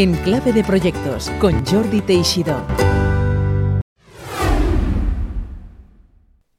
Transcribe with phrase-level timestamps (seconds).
[0.00, 2.56] en Clave de Proyectos con Jordi Teixidó.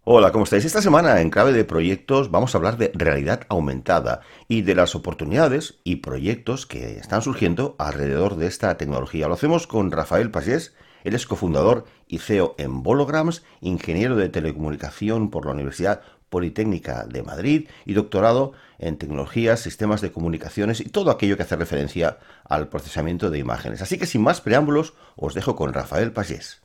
[0.03, 0.63] Hola, ¿cómo estáis?
[0.63, 4.93] Esta semana en Clave de Proyectos vamos a hablar de realidad aumentada y de las
[4.93, 9.27] oportunidades y proyectos que están surgiendo alrededor de esta tecnología.
[9.27, 15.31] Lo hacemos con Rafael Pagés, él es cofundador y CEO en Bolograms, ingeniero de telecomunicación
[15.31, 21.11] por la Universidad Politécnica de Madrid y doctorado en tecnologías, sistemas de comunicaciones y todo
[21.11, 23.81] aquello que hace referencia al procesamiento de imágenes.
[23.81, 26.61] Así que sin más preámbulos, os dejo con Rafael Pagés.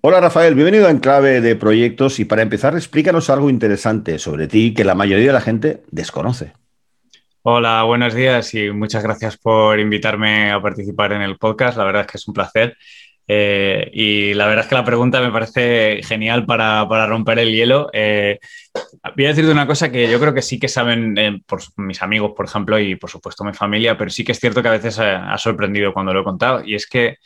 [0.00, 4.72] Hola Rafael, bienvenido en Clave de Proyectos y para empezar explícanos algo interesante sobre ti
[4.72, 6.52] que la mayoría de la gente desconoce.
[7.42, 11.78] Hola, buenos días y muchas gracias por invitarme a participar en el podcast.
[11.78, 12.76] La verdad es que es un placer.
[13.30, 17.90] Eh, y la verdad es que la pregunta me parece genial para, romper el hielo.
[17.92, 18.38] Eh,
[19.14, 22.02] voy a decirte una cosa que yo creo que sí que saben eh, por mis
[22.02, 24.72] amigos, por ejemplo, y por supuesto mi familia, pero sí que es cierto que a
[24.72, 26.64] veces ha sorprendido cuando lo he contado.
[26.64, 27.18] Y es que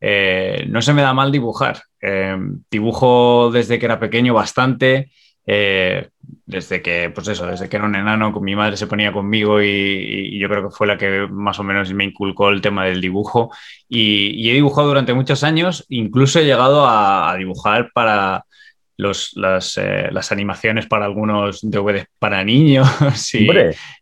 [0.00, 1.82] eh, no se me da mal dibujar.
[2.00, 2.36] Eh,
[2.70, 5.10] dibujo desde que era pequeño bastante.
[5.50, 6.10] Eh,
[6.44, 9.62] desde que, pues eso, desde que era un enano, con mi madre se ponía conmigo
[9.62, 13.00] y, yo creo que fue la que más o menos me inculcó el tema del
[13.00, 13.50] dibujo.
[13.88, 18.44] Y, he dibujado durante muchos años, incluso he llegado a, dibujar para
[18.98, 19.78] los, las,
[20.30, 22.86] animaciones para algunos DVDs para niños.
[23.32, 23.48] Y,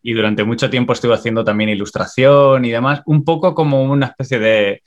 [0.03, 4.41] y durante mucho tiempo estuve haciendo también ilustración y demás, un poco como una especie
[4.41, 4.83] de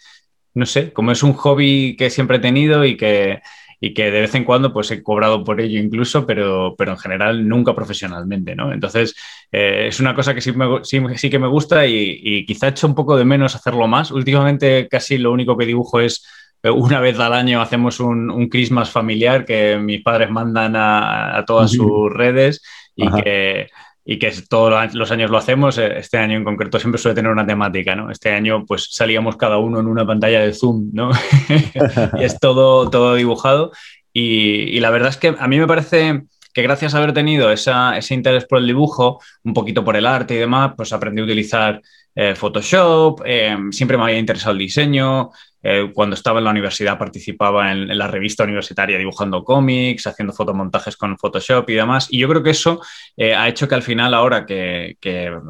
[0.53, 3.39] no sé, como es un hobby que siempre he tenido y que,
[3.79, 6.97] y que de vez en cuando pues he cobrado por ello incluso, pero, pero en
[6.97, 8.73] general nunca profesionalmente, ¿no?
[8.73, 9.15] Entonces
[9.51, 10.51] eh, es una cosa que sí,
[10.83, 14.11] sí, que me gusta y, y, quizá he hecho un poco de menos hacerlo más.
[14.11, 16.25] Últimamente casi lo único que dibujo es
[16.63, 21.43] eh, una vez al año hacemos un, un Christmas familiar que mis padres mandan a,
[21.47, 22.61] todas sus redes
[22.95, 23.69] y que
[24.11, 27.31] y que todos los años lo hacemos, eh, este año en concreto siempre suele tener
[27.31, 28.09] una temática, ¿no?
[28.09, 31.11] Este año pues salíamos cada uno en una pantalla de Zoom, ¿no?
[32.19, 33.71] y es todo, todo dibujado
[34.11, 36.23] y, la verdad es que a mí me parece
[36.55, 37.69] que gracias a haber tenido ese
[38.09, 41.79] interés por el dibujo, un poquito por el arte y demás, pues aprendí a utilizar
[42.15, 45.29] eh, Photoshop, eh, siempre me había interesado el diseño,
[45.61, 50.95] eh, cuando estaba en la universidad participaba en, la revista universitaria dibujando cómics, haciendo fotomontajes
[50.95, 52.07] con Photoshop y demás.
[52.09, 52.81] Y yo creo que eso
[53.17, 54.95] eh, ha hecho que al final, ahora que,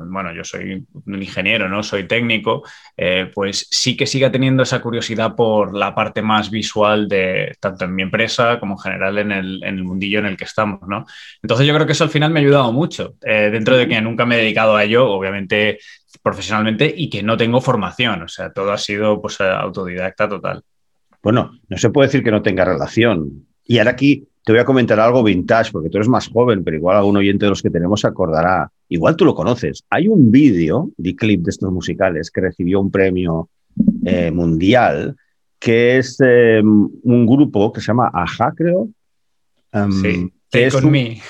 [0.08, 1.84] bueno, yo soy un ingeniero, ¿no?
[1.84, 2.64] Soy técnico,
[2.98, 7.86] eh, pues sí que siga teniendo esa curiosidad por la parte más visual de tanto
[7.86, 10.82] en mi empresa como en general en el, en el mundillo en el que estamos,
[10.88, 11.06] ¿no?
[11.42, 13.16] Entonces yo creo que eso al final me ha ayudado mucho.
[13.22, 15.80] dentro de que nunca me he dedicado a ello, obviamente
[16.22, 18.24] profesionalmente y que no tengo formación.
[18.24, 20.64] O sea, todo ha sido pues, autodidacta total.
[21.22, 23.46] Bueno, no se puede decir que no tenga relación.
[23.66, 26.78] Y ahora aquí te voy a comentar algo vintage, porque tú eres más joven, pero
[26.78, 28.72] igual algún oyente de los que tenemos se acordará.
[28.88, 29.84] Igual tú lo conoces.
[29.90, 33.50] Hay un vídeo de clip de estos musicales que recibió un premio
[34.06, 35.16] eh, mundial,
[35.60, 38.90] que es eh, un grupo que se llama Aja, creo.
[39.72, 40.34] Em, sí.
[40.50, 41.22] Take on me.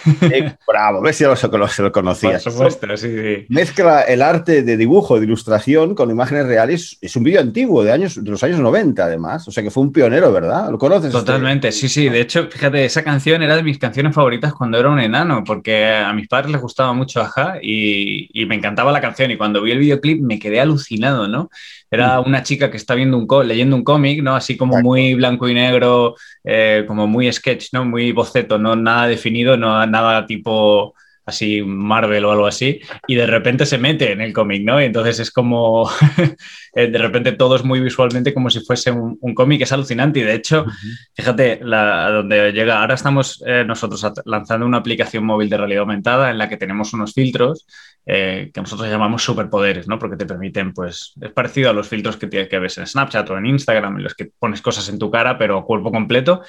[0.68, 2.42] bravo, ves si lo, lo, lo conocías.
[2.44, 3.46] Por supuesto, sí, sí.
[3.50, 6.98] Mezcla el arte de dibujo, de ilustración con imágenes reales.
[7.02, 9.46] Es un vídeo antiguo, de, años, de los años 90, además.
[9.48, 10.70] O sea que fue un pionero, ¿verdad?
[10.72, 11.12] ¿Lo conoces?
[11.12, 12.08] Totalmente, sí, sí.
[12.08, 15.88] De hecho, fíjate, esa canción era de mis canciones favoritas cuando era un enano, porque
[15.88, 19.32] a mis padres les gustaba mucho Aja y, y me encantaba la canción.
[19.32, 21.50] Y cuando vi el videoclip me quedé alucinado, ¿no?
[21.92, 22.28] Era mm.
[22.28, 24.36] una chica que está viendo un leyendo un cómic, ¿no?
[24.36, 27.86] Así como muy blanco y negro, eh, como muy sketch, ¿no?
[27.86, 30.96] Muy boceto, no nada definido, no nada tipo
[31.30, 34.82] así Marvel o algo así, y de repente se mete en el cómic, ¿no?
[34.82, 35.90] Y entonces es como,
[36.76, 40.24] eh, de repente todo es muy visualmente como si fuese un, cómic, es alucinante y
[40.24, 40.66] de hecho,
[41.14, 46.30] fíjate, la, donde llega, ahora estamos eh, nosotros lanzando una aplicación móvil de realidad aumentada
[46.30, 47.66] en la que tenemos unos filtros
[48.06, 50.00] eh, que nosotros llamamos superpoderes, ¿no?
[50.00, 53.38] Porque te permiten, pues, es parecido a los filtros que, que ves en Snapchat o
[53.38, 56.42] en Instagram, en los que pones cosas en tu cara, pero a cuerpo completo.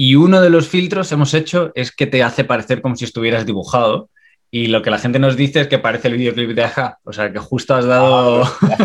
[0.00, 3.44] Y uno de los filtros hemos hecho es que te hace parecer como si estuvieras
[3.44, 4.10] dibujado.
[4.48, 7.00] Y lo que la gente nos dice es que parece el videoclip de Aja.
[7.02, 8.44] O sea, que justo has dado.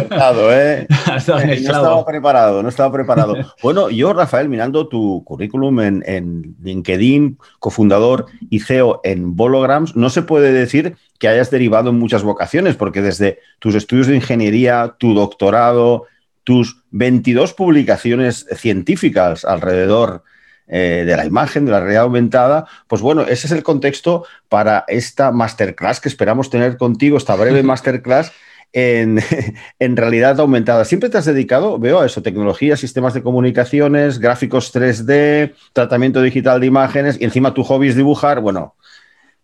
[0.09, 0.87] Ah, ¿eh?
[1.05, 3.35] has dado eh, no estaba preparado, no estaba preparado.
[3.61, 10.09] bueno, yo, Rafael, mirando tu currículum en, en, LinkedIn, cofundador y CEO en Bolograms, no
[10.09, 14.95] se puede decir que hayas derivado en muchas vocaciones, porque desde tus estudios de ingeniería,
[14.97, 16.07] tu doctorado,
[16.43, 20.23] tus 22 publicaciones científicas alrededor
[20.67, 24.85] eh, de la imagen, de la realidad aumentada, pues bueno, ese es el contexto para
[24.87, 28.31] esta masterclass que esperamos tener contigo, esta breve masterclass.
[28.75, 29.19] En,
[29.79, 30.83] en, realidad aumentada.
[30.83, 36.59] Siempre te has dedicado, veo a eso, tecnología, sistemas de comunicaciones, gráficos 3D, tratamiento digital
[36.59, 38.39] de imágenes y encima tu hobby es dibujar.
[38.39, 38.73] Bueno,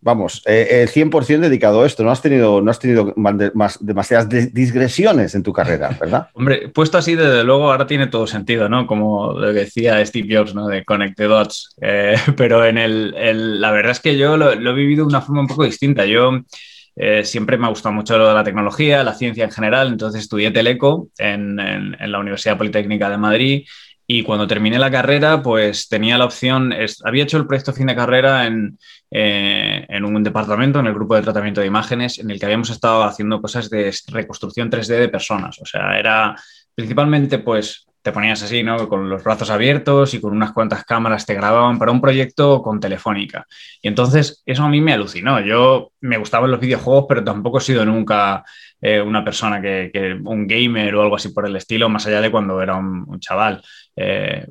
[0.01, 2.03] vamos, eh, 100% eh, dedicado a esto.
[2.03, 6.27] No has tenido, no has tenido más, demasiadas digresiones en tu carrera, ¿verdad?
[6.33, 8.87] Hombre, puesto así, desde luego, ahora tiene todo sentido, ¿no?
[8.87, 10.67] Como lo decía Steve Jobs, ¿no?
[10.67, 11.75] De Connect the Dots.
[11.81, 15.41] Eh, pero en el, la verdad es que yo lo, he vivido de una forma
[15.41, 16.05] un poco distinta.
[16.05, 16.41] Yo
[16.95, 20.21] eh, siempre me ha gustado mucho lo de la tecnología, la ciencia en general, entonces
[20.21, 23.65] estudié Teleco en, en la Universidad Politécnica de Madrid
[24.11, 26.73] y cuando terminé la carrera, pues tenía la opción,
[27.03, 28.79] había hecho el proyecto fin de carrera en,
[29.11, 32.69] eh, en, un departamento, en el grupo de tratamiento de imágenes, en el que habíamos
[32.69, 35.59] estado haciendo cosas de reconstrucción 3D de personas.
[35.61, 36.35] O sea, era
[36.75, 38.87] principalmente, pues, te ponías así, ¿no?
[38.87, 42.79] Con los brazos abiertos y con unas cuantas cámaras te grababan para un proyecto con
[42.79, 43.45] Telefónica.
[43.81, 45.41] Y entonces eso a mí me alucinó.
[45.41, 48.45] Yo me gustaban los videojuegos, pero tampoco he sido nunca
[48.81, 52.31] eh, una persona que, un gamer o algo así por el estilo, más allá de
[52.31, 53.61] cuando era un, chaval.
[53.95, 54.47] Eh,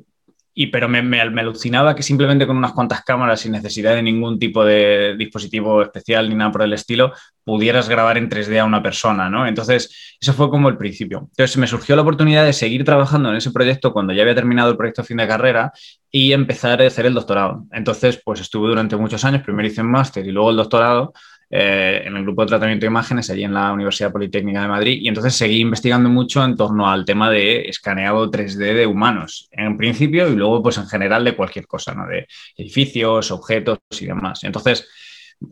[0.61, 4.37] y, pero me, me, alucinaba que simplemente con unas cuantas cámaras, sin necesidad de ningún
[4.37, 7.13] tipo de dispositivo especial ni nada por el estilo,
[7.45, 9.47] pudieras grabar en 3D a una persona, ¿no?
[9.47, 11.29] Entonces, eso fue como el principio.
[11.29, 14.69] Entonces, me surgió la oportunidad de seguir trabajando en ese proyecto cuando ya había terminado
[14.69, 15.71] el proyecto fin de carrera
[16.11, 17.65] y empezar a hacer el doctorado.
[17.71, 21.13] Entonces, pues estuve durante muchos años, primero hice un máster y luego el doctorado,
[21.49, 24.99] eh, en el grupo de tratamiento de imágenes allí en la Universidad Politécnica de Madrid
[25.01, 29.77] y entonces seguí investigando mucho en torno al tema de escaneado 3D de humanos, en
[29.77, 32.07] principio y luego pues en general de cualquier cosa, ¿no?
[32.07, 34.43] de edificios, objetos y demás.
[34.43, 34.87] Entonces,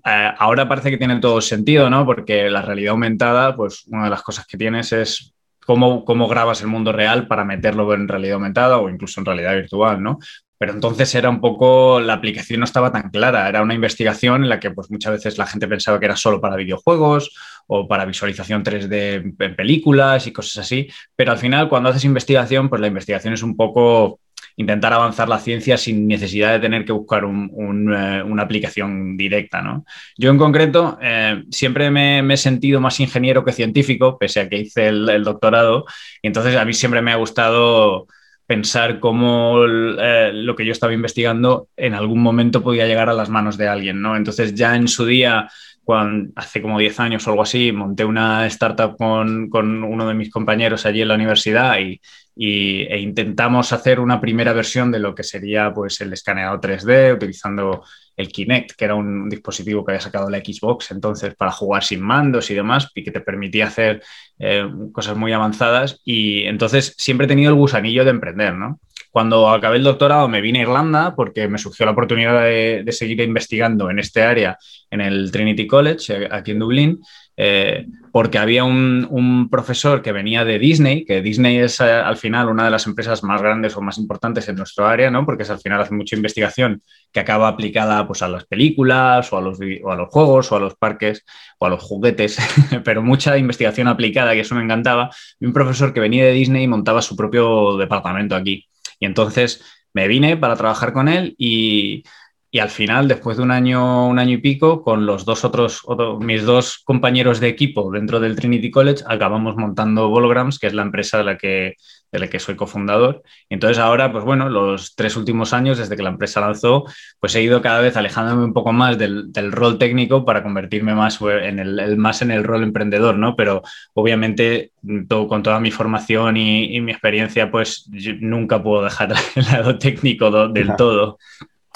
[0.06, 2.06] eh, ahora parece que tiene todo sentido, ¿no?
[2.06, 5.34] Porque la realidad aumentada, pues una de las cosas que tienes es
[5.68, 9.54] Cómo, cómo, grabas el mundo real para meterlo en realidad aumentada o incluso en realidad
[9.54, 10.18] virtual, ¿no?
[10.58, 14.50] Pero entonces era un poco, la aplicación no estaba tan clara, era una investigación en
[14.50, 17.32] la que pues muchas veces la gente pensaba que era solo para videojuegos
[17.68, 22.70] o para visualización 3D en películas y cosas así, pero al final cuando haces investigación,
[22.70, 24.20] pues la investigación es un poco
[24.58, 29.62] intentar avanzar la ciencia sin necesidad de tener que buscar eh, una aplicación directa.
[29.62, 29.86] ¿no?
[30.18, 34.58] Yo en concreto eh, siempre me, he sentido más ingeniero que científico, pese a que
[34.58, 35.86] hice el doctorado,
[36.22, 38.08] y entonces a mí siempre me ha gustado
[38.48, 43.30] pensar cómo eh, lo que yo estaba investigando en algún momento podía llegar a las
[43.30, 44.16] manos de alguien, ¿no?
[44.16, 45.50] Entonces ya en su día,
[45.84, 50.14] cuando, hace como 10 años o algo así, monté una startup con, con uno de
[50.14, 52.02] mis compañeros allí en la universidad y,
[52.40, 57.84] e intentamos hacer una primera versión de lo que sería pues, el escaneado 3D utilizando
[58.16, 62.02] el Kinect, que era un dispositivo que había sacado la Xbox entonces para jugar sin
[62.02, 64.04] mandos y demás, y que te permitía hacer
[64.40, 66.02] eh, cosas muy avanzadas.
[66.04, 68.80] Y entonces siempre he tenido el gusanillo de emprender, ¿no?
[69.12, 72.92] Cuando acabé el doctorado me vine a Irlanda porque me surgió la oportunidad de, de
[72.92, 74.58] seguir investigando en este área
[74.92, 77.00] en el Trinity College, eh, aquí en Dublín,
[77.40, 82.50] eh, porque había un, profesor que venía de Disney, que Disney es eh, al final
[82.50, 85.24] una de las empresas más grandes o más importantes en nuestro área, ¿no?
[85.24, 86.82] porque es, al final hace mucha investigación
[87.12, 90.56] que acaba aplicada pues, a las películas o a, los, o a los juegos o
[90.56, 91.24] a los parques
[91.60, 92.38] o a los juguetes,
[92.84, 95.12] pero mucha investigación aplicada, que eso me encantaba.
[95.40, 98.68] Y un profesor que venía de Disney montaba su propio departamento aquí.
[99.00, 99.64] Y entonces
[99.94, 102.04] me vine para trabajar con él y
[102.50, 105.84] y al final, después de un año, un año y pico, con los dos otros,
[106.22, 110.84] mis dos compañeros de equipo dentro del Trinity College, acabamos montando Bolograms, que es la
[110.84, 111.76] empresa de la que,
[112.10, 113.22] de la que soy cofundador.
[113.50, 116.86] Y entonces ahora, pues bueno, los tres últimos años, desde que la empresa lanzó,
[117.20, 121.20] pues he ido cada vez alejándome un poco más del, rol técnico para convertirme más
[121.22, 123.36] en el, más en el rol emprendedor, ¿no?
[123.36, 123.62] Pero
[123.94, 124.72] obviamente
[125.10, 127.90] con toda mi formación y, mi experiencia, pues
[128.22, 131.18] nunca puedo dejar el lado técnico del todo.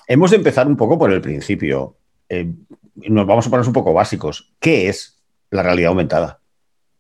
[0.08, 1.96] Hemos de empezar un poco por el principio.
[2.30, 2.52] Eh,
[2.96, 4.52] nos vamos a poner un poco básicos.
[4.60, 6.40] ¿Qué es la realidad aumentada?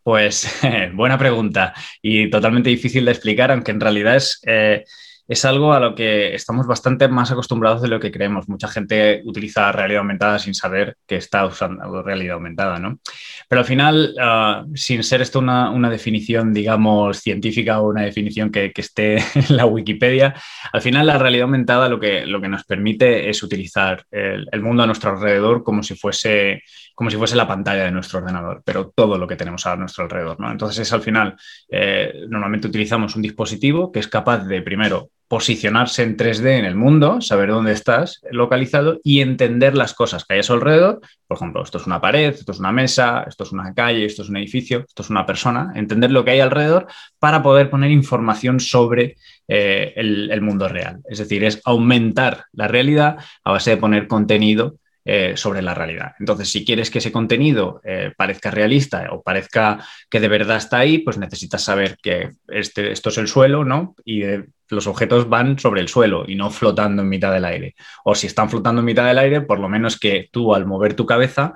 [0.03, 0.47] Pues
[0.93, 4.85] buena pregunta y totalmente difícil de explicar, aunque en realidad es, eh,
[5.31, 8.49] es algo a lo que estamos bastante más acostumbrados de lo que creemos.
[8.49, 12.99] Mucha gente utiliza realidad aumentada sin saber que está usando realidad aumentada, ¿no?
[13.47, 18.73] Pero al final, ah, sin ser esto una, definición, digamos, científica o una definición que,
[18.75, 20.35] esté en la Wikipedia,
[20.73, 24.83] al final la realidad aumentada lo que, lo que nos permite es utilizar el, mundo
[24.83, 26.61] a nuestro alrededor como si fuese
[26.95, 30.03] como si fuese la pantalla de nuestro ordenador, pero todo lo que tenemos a nuestro
[30.03, 30.39] alrededor.
[30.39, 30.51] ¿no?
[30.51, 31.35] Entonces es al final,
[31.69, 36.75] eh, normalmente utilizamos un dispositivo que es capaz de, primero, posicionarse en 3D en el
[36.75, 40.99] mundo, saber dónde estás localizado y entender las cosas que hay a su alrededor.
[41.25, 44.23] Por ejemplo, esto es una pared, esto es una mesa, esto es una calle, esto
[44.23, 45.71] es un edificio, esto es una persona.
[45.75, 49.15] Entender lo que hay alrededor para poder poner información sobre
[49.47, 50.99] eh, el, mundo real.
[51.07, 56.13] Es decir, es aumentar la realidad a base de poner contenido eh, sobre la realidad.
[56.19, 60.77] Entonces, si quieres que ese contenido eh, parezca realista o parezca que de verdad está
[60.77, 63.95] ahí, pues necesitas saber que este, esto es el suelo, ¿no?
[64.05, 67.75] Y eh, los objetos van sobre el suelo y no flotando en mitad del aire.
[68.03, 70.93] O si están flotando en mitad del aire, por lo menos que tú al mover
[70.93, 71.55] tu cabeza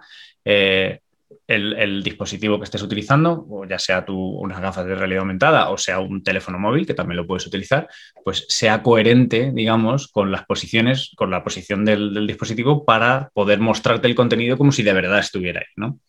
[1.48, 5.78] el, dispositivo que estés utilizando, o ya sea tu, unas gafas de realidad aumentada o
[5.78, 7.88] sea un teléfono móvil, que también lo puedes utilizar,
[8.24, 14.08] pues sea coherente, digamos, con las posiciones, con la posición del, dispositivo para poder mostrarte
[14.08, 16.00] el contenido como si de verdad estuviera ahí, ¿no?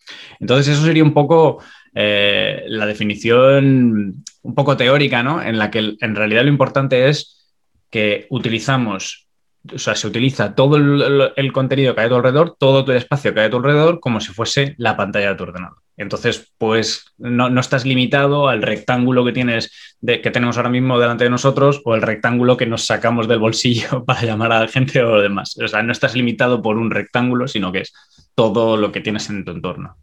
[0.40, 1.62] Entonces, eso sería un poco
[1.94, 5.42] eh, la definición un poco teórica, ¿no?
[5.42, 7.54] En la que en realidad lo importante es
[7.90, 9.25] que utilizamos
[9.74, 13.32] o sea, se utiliza todo el, contenido que hay a tu alrededor, todo tu espacio
[13.32, 15.78] que hay a tu alrededor, como si fuese la pantalla de tu ordenador.
[15.96, 21.30] Entonces, pues no, estás limitado al rectángulo que tienes, que tenemos ahora mismo delante de
[21.30, 25.16] nosotros, o el rectángulo que nos sacamos del bolsillo para llamar a la gente o
[25.16, 25.56] lo demás.
[25.62, 27.94] O sea, no estás limitado por un rectángulo, sino que es
[28.34, 29.96] todo lo que tienes en tu entorno.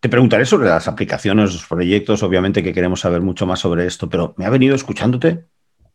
[0.00, 4.08] Te preguntaré sobre las aplicaciones, los proyectos, obviamente que queremos saber mucho más sobre esto,
[4.08, 5.46] pero me ha venido escuchándote,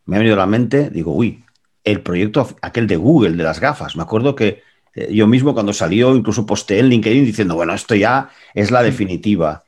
[0.05, 1.43] me ha venido a la mente, digo, uy,
[1.83, 3.95] el proyecto aquel de Google, de las gafas.
[3.95, 7.95] Me acuerdo que eh, yo mismo cuando salió, incluso posté en LinkedIn diciendo, bueno, esto
[7.95, 9.63] ya es la definitiva.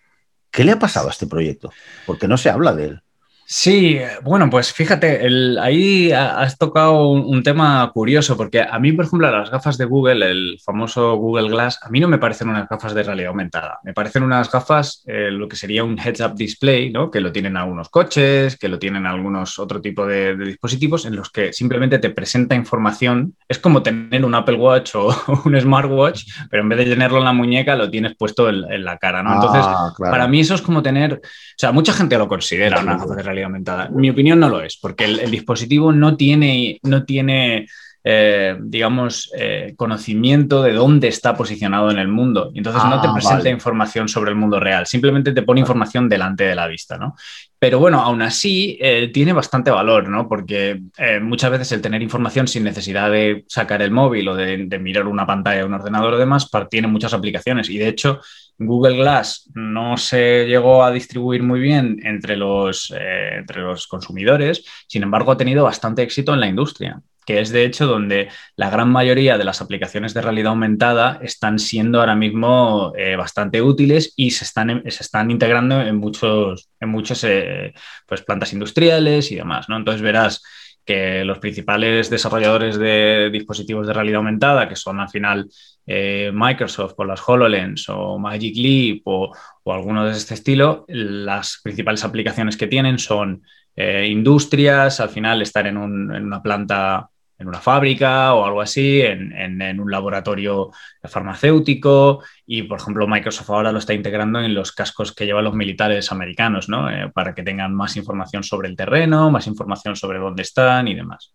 [0.51, 1.71] ¿Qué le ha pasado a este proyecto?
[2.05, 3.01] Porque no se habla de él.
[3.45, 5.27] Sí, bueno, pues fíjate,
[5.59, 10.31] ahí has tocado un, tema curioso, porque a mí, por ejemplo, las gafas de Google,
[10.31, 13.93] el famoso Google Glass, a mí no me parecen unas gafas de realidad aumentada, me
[13.93, 17.11] parecen unas gafas, eh, lo que sería un heads-up display, ¿no?
[17.11, 21.29] que lo tienen algunos coches, que lo tienen algunos otro tipo de, dispositivos, en los
[21.29, 25.13] que simplemente te presenta información, es como tener un Apple Watch o
[25.45, 28.97] un smartwatch, pero en vez de tenerlo en la muñeca, lo tienes puesto en, la
[28.97, 29.33] cara, ¿no?
[29.33, 31.19] Entonces, ah, para mí eso es como tener, o
[31.57, 33.89] sea, mucha gente lo considera una gafa de realidad aumentada.
[33.89, 37.65] Mi opinión no lo es, porque el, dispositivo no tiene, no tiene
[38.05, 42.51] eh, digamos, eh, conocimiento de dónde está posicionado en el mundo.
[42.53, 46.09] Y entonces no te ah, presenta información sobre el mundo real, simplemente te pone información
[46.09, 47.15] delante de la vista, ¿no?
[47.57, 50.27] Pero bueno, aún así eh, tiene bastante valor, ¿no?
[50.27, 50.81] Porque
[51.21, 55.07] muchas veces el tener información sin necesidad de sacar el móvil o de, de mirar
[55.07, 57.69] una pantalla, un ordenador o demás, tiene muchas aplicaciones.
[57.69, 58.19] Y de hecho,
[58.57, 64.65] Google Glass no se llegó a distribuir muy bien entre los, eh, entre los consumidores,
[64.87, 68.69] sin embargo ha tenido bastante éxito en la industria que es de hecho donde la
[68.69, 74.13] gran mayoría de las aplicaciones de realidad aumentada están siendo ahora mismo eh, bastante útiles
[74.15, 77.73] y se están, se están integrando en muchos, en muchos eh,
[78.07, 79.69] pues, plantas industriales y demás.
[79.69, 79.77] ¿no?
[79.77, 80.41] Entonces verás
[80.85, 85.49] que los principales desarrolladores de dispositivos de realidad aumentada, que son al final
[85.85, 91.59] eh, Microsoft con las HoloLens o Magic Leap o, o alguno de este estilo, las
[91.63, 93.43] principales aplicaciones que tienen son
[93.75, 97.09] eh, industrias, al final estar en, una planta,
[97.43, 100.71] en una fábrica o algo así, en, un laboratorio
[101.03, 105.53] farmacéutico y, por ejemplo, Microsoft ahora lo está integrando en los cascos que llevan los
[105.53, 106.89] militares americanos, ¿no?
[106.89, 110.95] Eh, para que tengan más información sobre el terreno, más información sobre dónde están y
[110.95, 111.33] demás.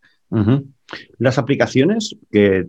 [1.18, 2.66] Las aplicaciones que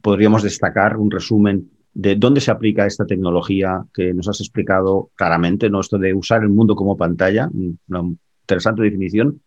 [0.00, 5.70] podríamos destacar un resumen de dónde se aplica esta tecnología que nos has explicado claramente,
[5.70, 5.80] ¿no?
[5.80, 8.02] Esto de usar el mundo como pantalla, una
[8.42, 9.40] interesante definición.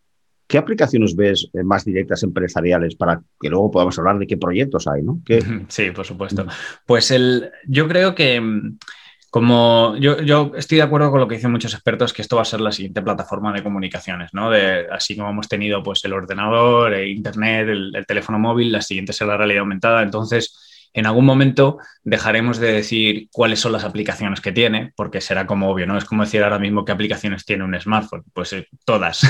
[0.47, 4.87] ¿Qué aplicaciones ves eh, más directas empresariales para que luego podamos hablar de qué proyectos
[4.87, 5.21] hay, ¿no?
[5.67, 6.45] Sí, por supuesto.
[6.85, 8.77] Pues el, yo creo que mm,
[9.31, 12.43] como yo, yo, estoy de acuerdo con lo que dicen muchos expertos, que esto va
[12.43, 14.49] a ser la siguiente plataforma de comunicaciones, ¿no?
[14.91, 19.11] Así como hemos tenido pues, el ordenador, el Internet, el, el teléfono móvil, la siguiente
[19.11, 20.03] será la realidad aumentada.
[20.03, 20.64] Entonces,
[20.95, 25.69] en algún momento dejaremos de decir cuáles son las aplicaciones que tiene, porque será como
[25.69, 25.97] obvio, ¿no?
[25.97, 28.23] Es como decir ahora mismo qué aplicaciones tiene un smartphone.
[28.33, 29.21] Pues eh, todas,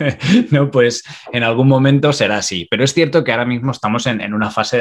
[0.50, 0.70] ¿no?
[0.70, 2.66] Pues en algún momento será así.
[2.70, 4.78] Pero es cierto que ahora mismo estamos en, una fase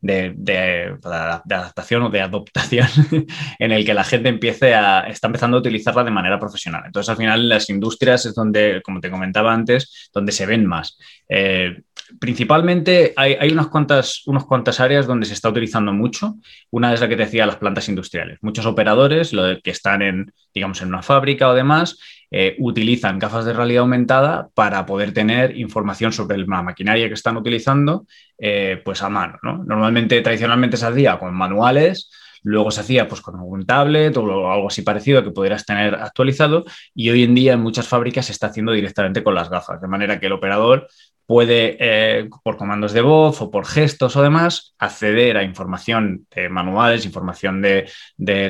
[0.00, 2.88] de, de, adaptación o de adoptación
[3.58, 6.84] en el que la gente empiece a, está empezando a utilizarla de manera profesional.
[6.86, 10.96] Entonces, al final, las industrias es donde, como te comentaba antes, donde se ven más.
[11.28, 11.82] Eh,
[12.18, 16.36] principalmente hay, unas, cuantas, unas cuantas áreas donde se está utilizando mucho.
[16.70, 18.38] Una es la que te decía, las plantas industriales.
[18.42, 19.32] Muchos operadores
[19.62, 21.98] que están en, digamos, en una fábrica o demás,
[22.30, 27.36] eh, utilizan gafas de realidad aumentada para poder tener información sobre la maquinaria que están
[27.36, 28.06] utilizando
[28.38, 29.38] eh, pues a mano.
[29.42, 32.10] Normalmente, tradicionalmente se hacía con manuales,
[32.42, 36.64] luego se hacía pues, con algún tablet o algo así parecido que pudieras tener actualizado
[36.94, 39.88] y hoy en día en muchas fábricas se está haciendo directamente con las gafas, de
[39.88, 40.88] manera que el operador
[41.26, 46.48] puede, eh, por comandos de voz o por gestos o demás, acceder a información de
[46.48, 47.90] manuales, información de,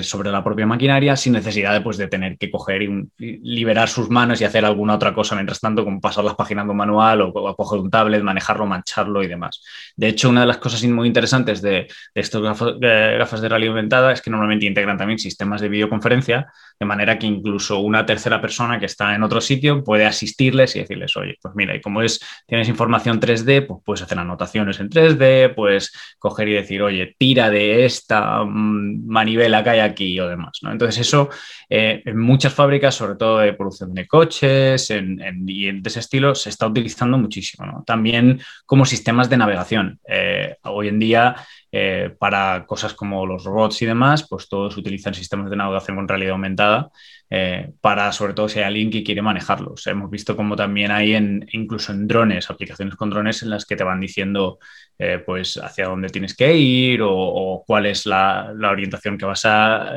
[0.02, 4.10] sobre la propia maquinaria, sin necesidad de, pues, de tener que coger y, liberar sus
[4.10, 7.22] manos y hacer alguna otra cosa mientras tanto, como pasar las páginas de un manual
[7.22, 9.62] o, coger un tablet, manejarlo, mancharlo y demás.
[9.96, 14.12] De hecho, una de las cosas muy interesantes de, de estos gafas, de realidad aumentada
[14.12, 16.46] es que normalmente integran también sistemas de videoconferencia,
[16.78, 20.80] de manera que incluso una tercera persona que está en otro sitio puede asistirles y
[20.80, 24.88] decirles, oye, pues mira, y como es, tienes información 3D, pues puedes hacer anotaciones en
[24.88, 30.28] 3D, puedes coger y decir, oye, tira de esta mm, manivela que hay aquí o
[30.28, 30.58] demás.
[30.62, 30.72] ¿no?
[30.72, 31.30] Entonces eso
[31.68, 36.34] eh, en muchas fábricas, sobre todo de producción de coches en, y de ese estilo,
[36.34, 37.82] se está utilizando muchísimo.
[37.86, 40.00] También como sistemas de navegación.
[40.08, 41.36] Eh, hoy en día
[41.72, 46.08] eh, para cosas como los robots y demás, pues todos utilizan sistemas de navegación con
[46.08, 46.90] realidad aumentada
[47.30, 49.86] eh, para, sobre todo, si hay alguien que quiere manejarlos.
[49.86, 53.76] Hemos visto como también hay en, incluso en drones, aplicaciones con drones en las que
[53.76, 54.58] te van diciendo
[54.98, 59.92] eh, pues hacia dónde tienes que ir o, cuál es la, orientación que vas a,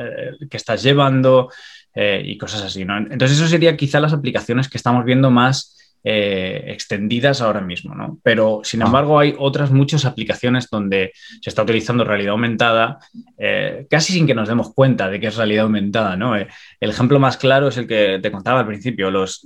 [0.50, 1.50] que estás llevando
[1.94, 2.82] y cosas así.
[2.82, 8.18] Entonces, eso sería quizá las aplicaciones que estamos viendo más eh, extendidas ahora mismo, ¿no?
[8.22, 8.86] Pero, sin ah.
[8.86, 12.98] embargo, hay otras muchas aplicaciones donde se está utilizando realidad aumentada,
[13.38, 16.36] eh, casi sin que nos demos cuenta de que es realidad aumentada, ¿no?
[16.36, 16.48] Eh,
[16.80, 19.42] el ejemplo más claro es el que te contaba al principio, los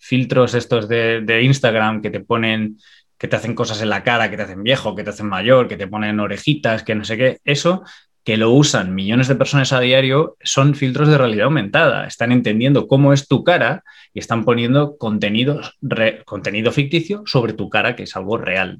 [0.00, 2.78] filtros estos de, de Instagram que te ponen
[3.18, 5.68] que te hacen cosas en la cara, que te hacen viejo, que te hacen mayor,
[5.68, 7.84] que te ponen orejitas, que no sé qué, eso
[8.24, 12.06] que lo usan millones de personas a diario son filtros de realidad aumentada.
[12.06, 13.82] Están entendiendo cómo es tu cara
[14.14, 15.60] y están poniendo contenido,
[16.24, 18.78] contenido ficticio sobre tu cara, que es algo real.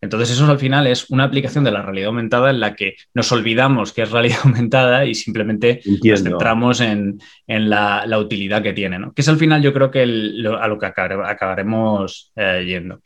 [0.00, 3.32] Entonces, eso al final es una aplicación de la realidad aumentada en la que nos
[3.32, 8.98] olvidamos que es realidad aumentada y simplemente nos centramos en, la, utilidad que tiene.
[9.14, 13.00] Que es al final, yo creo que a lo que acabaremos eh, yendo.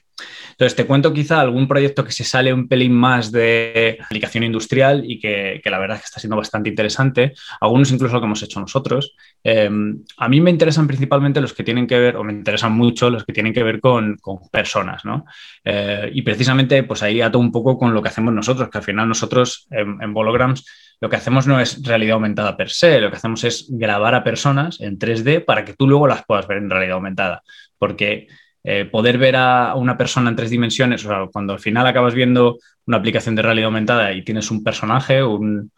[0.51, 5.03] Entonces, te cuento quizá algún proyecto que se sale un pelín más de aplicación industrial
[5.05, 8.43] y que, la verdad es que está siendo bastante interesante, algunos incluso lo que hemos
[8.43, 9.15] hecho nosotros.
[9.45, 9.71] Eh,
[10.17, 13.25] a mí me interesan principalmente los que tienen que ver, o me interesan mucho los
[13.25, 14.17] que tienen que ver con,
[14.51, 15.25] personas, ¿no?
[15.65, 18.85] Eh, y precisamente, pues ahí ato un poco con lo que hacemos nosotros, que al
[18.85, 20.65] final nosotros en, en Bolograms
[21.01, 24.25] lo que hacemos no es realidad aumentada per se, lo que hacemos es grabar a
[24.25, 27.43] personas en 3D para que tú luego las puedas ver en realidad aumentada.
[27.79, 28.29] Porque
[28.69, 32.59] eh, poder ver a una persona en tres dimensiones, o cuando al final acabas viendo
[32.85, 35.71] una aplicación de realidad aumentada y tienes un personaje, un,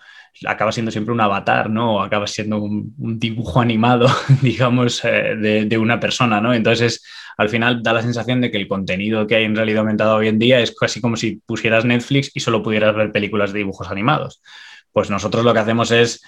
[0.47, 1.97] acaba siendo siempre un avatar, ¿no?
[1.97, 4.07] O acaba siendo un, dibujo animado,
[4.43, 6.55] digamos, eh, de, una persona, ¿no?
[6.55, 7.05] Entonces,
[7.37, 10.29] al final da la sensación de que el contenido que hay en realidad aumentada hoy
[10.29, 13.91] en día es casi como si pusieras Netflix y solo pudieras ver películas de dibujos
[13.91, 14.41] animados.
[14.93, 16.23] Pues nosotros lo que hacemos es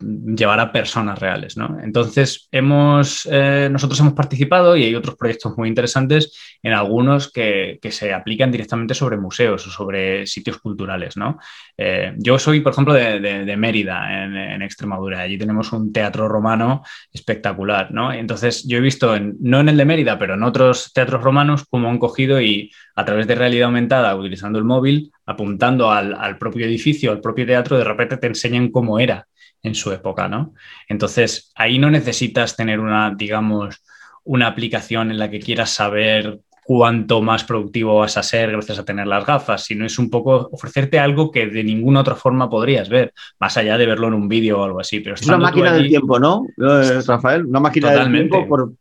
[0.00, 1.56] llevar a personas reales.
[1.56, 1.78] ¿no?
[1.82, 7.78] Entonces, hemos, eh, nosotros hemos participado y hay otros proyectos muy interesantes en algunos que,
[7.88, 11.16] se aplican directamente sobre museos o sobre sitios culturales.
[11.16, 11.38] ¿no?
[11.76, 15.20] Eh, yo soy, por ejemplo, de, Mérida, en, Extremadura.
[15.20, 16.82] Allí tenemos un teatro romano
[17.12, 17.90] espectacular.
[17.90, 18.12] ¿no?
[18.12, 21.88] Entonces, yo he visto, no en el de Mérida, pero en otros teatros romanos, cómo
[21.88, 26.66] han cogido y a través de realidad aumentada, utilizando el móvil, apuntando al, al propio
[26.66, 29.26] edificio, al propio teatro, de repente te enseñan cómo era
[29.62, 30.54] en su época, ¿no?
[30.88, 33.82] Entonces, ahí no necesitas tener una, digamos,
[34.24, 38.84] una aplicación en la que quieras saber cuánto más productivo vas a ser gracias a
[38.84, 42.90] tener las gafas, sino es un poco ofrecerte algo que de ninguna otra forma podrías
[42.90, 45.00] ver, más allá de verlo en un vídeo o algo así.
[45.00, 47.46] Pero es una máquina del tiempo, ¿no, eh, Rafael?
[47.46, 48.72] Una máquina del tiempo por,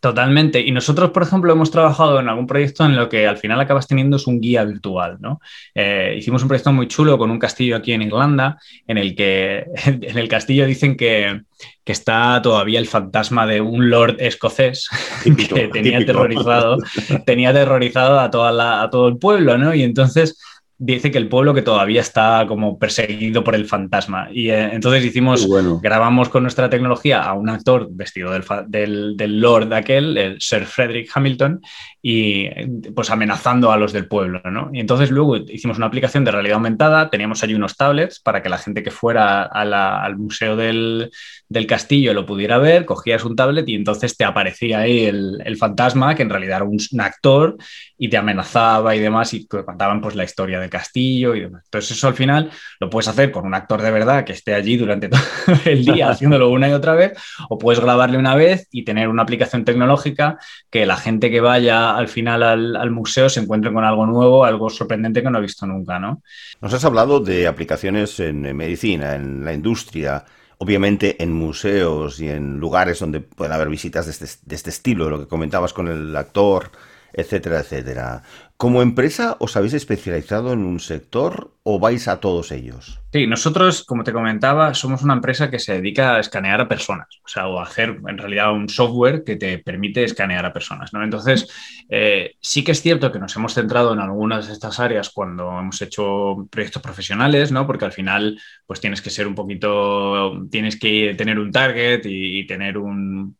[0.00, 0.60] Totalmente.
[0.60, 3.86] Y nosotros, por ejemplo, hemos trabajado en algún proyecto en lo que al final acabas
[3.86, 5.18] teniendo es un guía virtual.
[5.20, 5.40] ¿no?
[5.74, 9.66] Eh, hicimos un proyecto muy chulo con un castillo aquí en Irlanda, en el que
[9.84, 11.42] en el castillo dicen que,
[11.84, 14.88] está todavía el fantasma de un lord escocés
[15.24, 16.78] que tenía aterrorizado,
[17.26, 19.58] tenía aterrorizado a, toda a todo el pueblo.
[19.58, 19.74] ¿no?
[19.74, 20.40] Y entonces
[20.82, 24.28] dice que el pueblo que todavía está como perseguido por el fantasma.
[24.32, 25.46] Y eh, entonces hicimos,
[25.82, 30.64] grabamos con nuestra tecnología a un actor vestido del, del, del, Lord aquel, el Sir
[30.64, 31.60] Frederick Hamilton,
[32.02, 32.48] y
[32.94, 34.70] pues amenazando a los del pueblo, ¿no?
[34.72, 38.48] Y entonces luego hicimos una aplicación de realidad aumentada, teníamos allí unos tablets para que
[38.48, 41.10] la gente que fuera al museo del,
[41.48, 45.58] del, castillo lo pudiera ver, cogías un tablet y entonces te aparecía ahí el, el
[45.58, 47.58] fantasma, que en realidad era un, actor,
[47.98, 51.62] y te amenazaba y demás, y te contaban pues la historia castillo y demás.
[51.64, 54.76] Entonces eso al final lo puedes hacer con un actor de verdad que esté allí
[54.76, 55.20] durante todo
[55.64, 59.22] el día haciéndolo una y otra vez, o puedes grabarle una vez y tener una
[59.22, 60.38] aplicación tecnológica
[60.70, 64.70] que la gente que vaya al final al, museo se encuentre con algo nuevo, algo
[64.70, 66.22] sorprendente que no ha visto nunca, ¿no?
[66.60, 70.24] Nos has hablado de aplicaciones en medicina, en la industria,
[70.58, 75.08] obviamente en museos y en lugares donde pueden haber visitas de este, de este estilo,
[75.08, 76.70] lo que comentabas con el actor
[77.12, 78.22] etcétera, etcétera.
[78.60, 83.00] ¿Como empresa os habéis especializado en un sector o vais a todos ellos?
[83.10, 87.08] Sí, nosotros, como te comentaba, somos una empresa que se dedica a escanear a personas,
[87.24, 91.02] o sea, o hacer en realidad un software que te permite escanear a personas, ¿no?
[91.02, 91.48] Entonces,
[91.88, 95.58] eh, sí que es cierto que nos hemos centrado en algunas de estas áreas cuando
[95.58, 97.66] hemos hecho proyectos profesionales, ¿no?
[97.66, 102.46] Porque al final, pues tienes que ser un poquito, tienes que tener un target y,
[102.46, 103.38] tener un,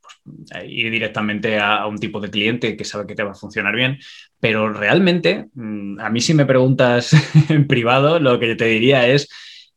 [0.67, 3.99] ir directamente a, un tipo de cliente que sabe que te va a funcionar bien,
[4.39, 7.13] pero realmente, mm, a mí si me preguntas
[7.49, 9.29] en privado, lo que te diría es,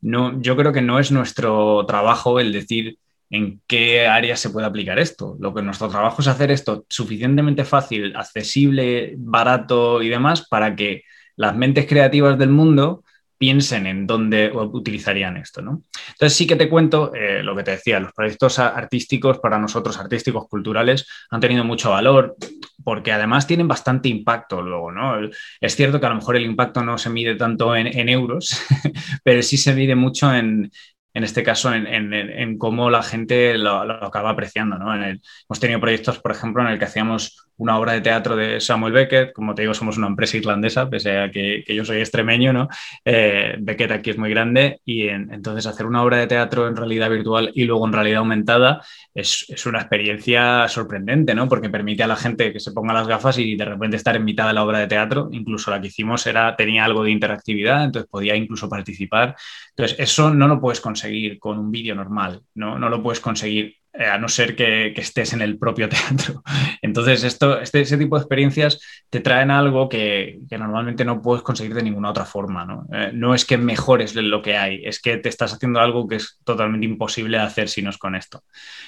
[0.01, 2.97] no, yo creo que no es nuestro trabajo el decir
[3.29, 5.35] en qué área se puede aplicar esto.
[5.39, 11.03] Lo que nuestro trabajo es hacer esto suficientemente fácil, accesible, barato y demás para que
[11.35, 13.02] las mentes creativas del mundo
[13.43, 15.61] piensen en dónde utilizarían esto.
[15.61, 15.83] ¿no?
[16.13, 19.99] Entonces sí que te cuento eh, lo que te decía, los proyectos artísticos para nosotros,
[19.99, 22.37] artísticos, culturales, han tenido mucho valor
[22.85, 24.93] porque además tienen bastante impacto luego.
[24.93, 25.29] ¿no?
[25.59, 28.61] Es cierto que a lo mejor el impacto no se mide tanto en euros,
[29.25, 30.71] pero sí se mide mucho en,
[31.15, 34.77] en este caso, en, cómo la gente lo, acaba apreciando.
[34.79, 34.93] ¿no?
[34.95, 38.93] hemos tenido proyectos, por ejemplo, en el que hacíamos una obra de teatro de Samuel
[38.93, 39.33] Beckett.
[39.33, 42.67] Como te digo, somos una empresa irlandesa, pese a que, yo soy extremeño, ¿no?
[43.05, 47.09] Eh, Beckett aquí es muy grande y entonces hacer una obra de teatro en realidad
[47.09, 48.81] virtual y luego en realidad aumentada
[49.13, 51.47] es, una experiencia sorprendente, ¿no?
[51.47, 54.25] Porque permite a la gente que se ponga las gafas y de repente estar en
[54.25, 55.29] mitad de la obra de teatro.
[55.31, 59.35] Incluso la que hicimos era, tenía algo de interactividad, entonces podía incluso participar.
[59.69, 62.77] Entonces, eso no lo puedes conseguir con un vídeo normal, ¿no?
[62.77, 66.43] No lo puedes conseguir a no ser que, estés en el propio teatro.
[66.81, 68.79] Entonces, esto, este, ese tipo de experiencias
[69.09, 72.65] te traen algo que, normalmente no puedes conseguir de ninguna otra forma.
[72.65, 72.87] ¿no?
[72.91, 76.15] Eh, no es que mejores lo que hay, es que te estás haciendo algo que
[76.15, 78.43] es totalmente imposible de hacer si no es con esto.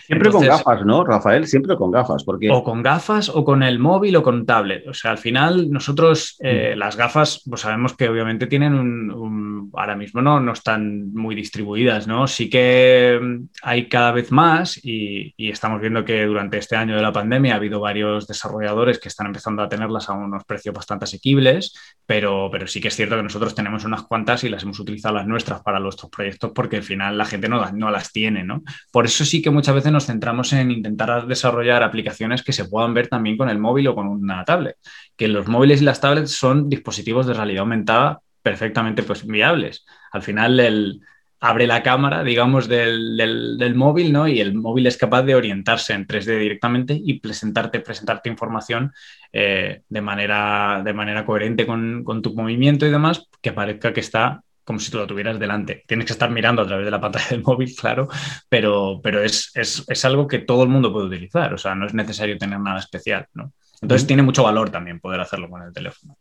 [0.05, 1.47] Siempre con gafas, ¿no, Rafael?
[1.47, 2.23] Siempre con gafas.
[2.23, 2.49] Porque...
[2.51, 4.87] O con gafas o con el móvil o con tablet.
[4.87, 6.79] O sea, al final nosotros eh, mm.
[6.79, 12.07] las gafas, pues sabemos que obviamente tienen un, ahora mismo no, no están muy distribuidas,
[12.07, 12.27] ¿no?
[12.27, 14.94] Sí que mm, hay cada vez más y
[15.37, 19.09] y, estamos viendo que durante este año de la pandemia ha habido varios desarrolladores que
[19.09, 21.73] están empezando a tenerlas a unos precios bastante asequibles,
[22.05, 25.15] pero, pero sí que es cierto que nosotros tenemos unas cuantas y las hemos utilizado
[25.15, 28.63] las nuestras para nuestros proyectos porque al final la gente no, no las tiene, ¿no?
[28.91, 32.93] Por eso sí que muchas veces nos centramos en intentar desarrollar aplicaciones que se puedan
[32.93, 34.77] ver también con el móvil o con una tablet,
[35.15, 39.85] que los móviles y las tablets son dispositivos de realidad aumentada perfectamente pues, viables.
[40.11, 41.01] Al final, el,
[41.39, 44.27] abre la cámara, digamos, del, móvil, ¿no?
[44.27, 48.93] Y el móvil es capaz de orientarse en 3D directamente y presentarte, presentarte información
[49.31, 54.41] eh, de, manera, de manera coherente con, tu movimiento y demás, que parezca que está
[54.63, 55.83] como si tú lo tuvieras delante.
[55.85, 58.07] Tienes que estar mirando a través de la pantalla del móvil, claro,
[58.49, 61.93] pero, pero es, es, algo que todo el mundo puede utilizar, o sea, no es
[61.93, 63.53] necesario tener nada especial, ¿no?
[63.81, 66.17] Entonces tiene mucho valor también poder hacerlo con el teléfono.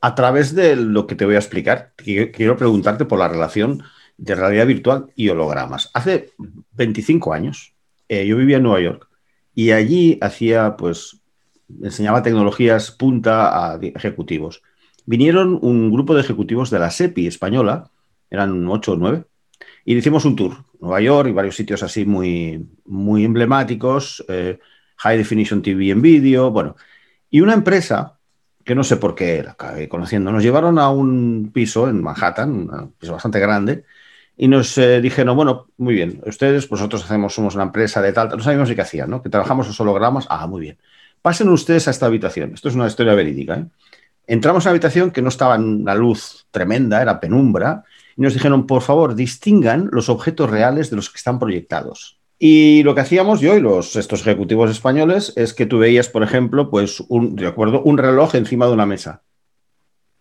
[0.00, 3.82] A través de lo que te voy a explicar, quiero preguntarte por la relación
[4.16, 5.90] de realidad virtual y hologramas.
[5.94, 6.32] Hace
[6.72, 7.74] 25 años
[8.08, 9.08] eh, yo vivía en Nueva York
[9.54, 11.20] y allí hacía, pues,
[11.82, 14.62] enseñaba tecnologías punta a ejecutivos.
[15.06, 17.90] Vinieron un grupo de ejecutivos de la SEPI española,
[18.30, 19.24] eran 8 o 9,
[19.84, 20.64] y hicimos un tour.
[20.80, 24.58] Nueva York y varios sitios así muy, muy emblemáticos, eh,
[24.96, 26.76] High Definition TV en vídeo, bueno.
[27.30, 28.18] Y una empresa,
[28.64, 32.50] que no sé por qué la acabé conociendo, nos llevaron a un piso en Manhattan,
[32.50, 33.84] un piso bastante grande,
[34.36, 38.28] y nos eh, dijeron, bueno, muy bien, ustedes, nosotros hacemos, somos una empresa de tal,
[38.30, 39.22] no sabíamos qué hacían, ¿no?
[39.22, 40.78] Que trabajamos los hologramas, ah, muy bien.
[41.22, 43.66] Pasen ustedes a esta habitación, esto es una historia verídica, ¿eh?
[44.26, 47.84] Entramos a una habitación que no estaba en una luz tremenda, era penumbra,
[48.16, 52.18] y nos dijeron, por favor, distingan los objetos reales de los que están proyectados.
[52.38, 56.22] Y lo que hacíamos yo y los, estos ejecutivos españoles es que tú veías, por
[56.22, 59.22] ejemplo, pues un, de acuerdo, un reloj encima de una mesa.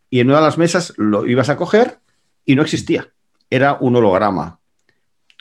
[0.10, 2.00] Y en una de las mesas lo ibas a coger
[2.46, 3.14] y no existía
[3.54, 4.60] era un holograma,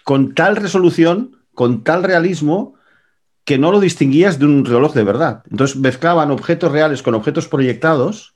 [0.05, 2.75] con tal resolución, con tal realismo,
[3.45, 5.43] que no lo distinguías de un reloj de verdad.
[5.51, 8.35] Entonces mezclaban objetos reales con objetos proyectados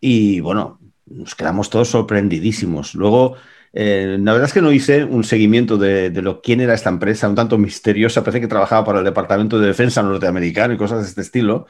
[0.00, 2.94] y bueno, nos quedamos todos sorprendidísimos.
[2.94, 3.36] Luego,
[3.72, 6.90] eh, la verdad es que no hice un seguimiento de, de, lo quién era esta
[6.90, 11.02] empresa, un tanto misteriosa, parece que trabajaba para el Departamento de Defensa norteamericano y cosas
[11.02, 11.66] de este estilo,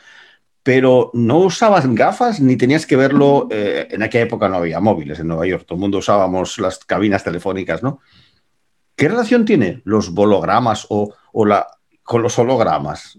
[0.63, 3.49] pero no usabas gafas ni tenías que verlo.
[3.51, 6.79] Eh, en aquella época no había móviles en Nueva York, todo el mundo usábamos las
[6.79, 8.01] cabinas telefónicas, ¿no?
[8.99, 11.15] ¿Qué relación tiene los hologramas o,
[11.47, 11.69] la,
[12.03, 13.19] con los hologramas?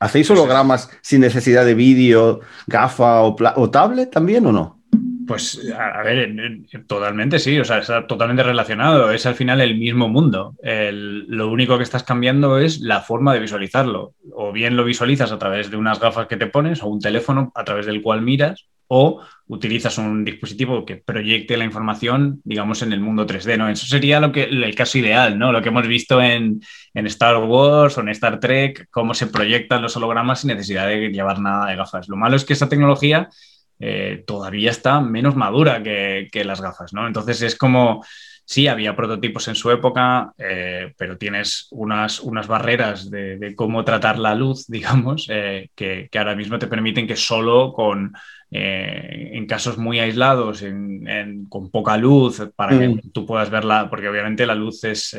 [0.00, 4.77] ¿Hacéis hologramas sin necesidad de vídeo, gafa o, tablet también o no?
[5.28, 6.34] Pues, a, ver,
[6.86, 10.54] totalmente sí, o sea, está totalmente relacionado, es al final el mismo mundo.
[10.62, 14.14] lo único que estás cambiando es la forma de visualizarlo.
[14.32, 17.52] O bien lo visualizas a través de unas gafas que te pones o un teléfono
[17.54, 22.94] a través del cual miras o utilizas un dispositivo que proyecte la información, digamos, en
[22.94, 23.68] el mundo 3D, ¿no?
[23.68, 25.52] Eso sería lo que, el caso ideal, ¿no?
[25.52, 26.60] Lo que hemos visto en,
[26.94, 31.38] Star Wars o en Star Trek, cómo se proyectan los hologramas sin necesidad de llevar
[31.38, 32.08] nada de gafas.
[32.08, 33.28] Lo malo es que esa tecnología
[33.78, 37.06] eh, todavía está menos madura que, las gafas, ¿no?
[37.06, 38.04] Entonces es como,
[38.44, 44.18] sí, había prototipos en su época, eh, pero tienes unas, unas barreras de, cómo tratar
[44.18, 48.12] la luz, digamos, eh, que, ahora mismo te permiten que solo con,
[48.50, 50.64] en casos muy aislados,
[51.50, 53.10] con poca luz, para que mm.
[53.12, 55.14] tú puedas verla, porque obviamente la luz es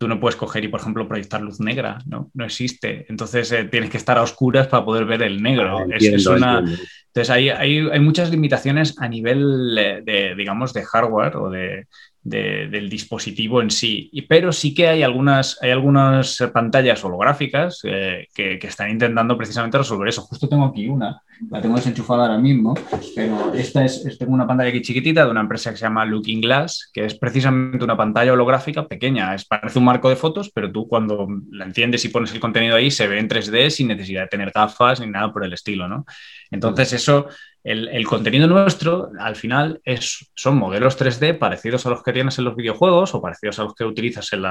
[0.00, 2.30] tú no puedes coger y, por ejemplo, proyectar luz negra, ¿no?
[2.32, 3.04] No existe.
[3.10, 5.80] Entonces tienes que estar a oscuras para poder ver el negro.
[5.80, 6.64] Ah, es, una,
[7.12, 9.74] entonces, hay, hay, muchas limitaciones a nivel
[10.06, 11.86] de, digamos, de hardware o de,
[12.22, 14.10] del dispositivo en sí.
[14.28, 20.08] pero sí que hay algunas, hay algunas pantallas holográficas eh, que, están intentando precisamente resolver
[20.08, 20.22] eso.
[20.22, 22.74] Justo tengo aquí una, la tengo desenchufada ahora mismo,
[23.16, 26.42] pero esta es, tengo una pantalla aquí chiquitita de una empresa que se llama Looking
[26.42, 29.34] Glass, que es precisamente una pantalla holográfica pequeña.
[29.34, 32.76] Es, parece un marco de fotos, pero tú cuando la enciendes y pones el contenido
[32.76, 35.88] ahí se ve en 3D sin necesidad de tener gafas ni nada por el estilo,
[35.88, 36.04] ¿no?
[36.50, 37.28] Entonces eso
[37.62, 42.44] el, contenido nuestro, al final, es, son modelos 3D parecidos a los que tienes en
[42.44, 44.42] los videojuegos o parecidos a los que utilizas en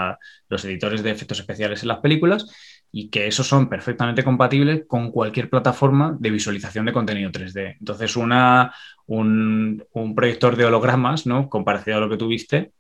[0.48, 2.46] los editores de efectos especiales en las películas
[2.92, 7.78] y que esos son perfectamente compatibles con cualquier plataforma de visualización de contenido 3D.
[7.80, 8.74] Entonces, una,
[9.08, 11.50] un, un proyector de hologramas, ¿no?
[11.50, 12.72] Comparecido a lo que tuviste,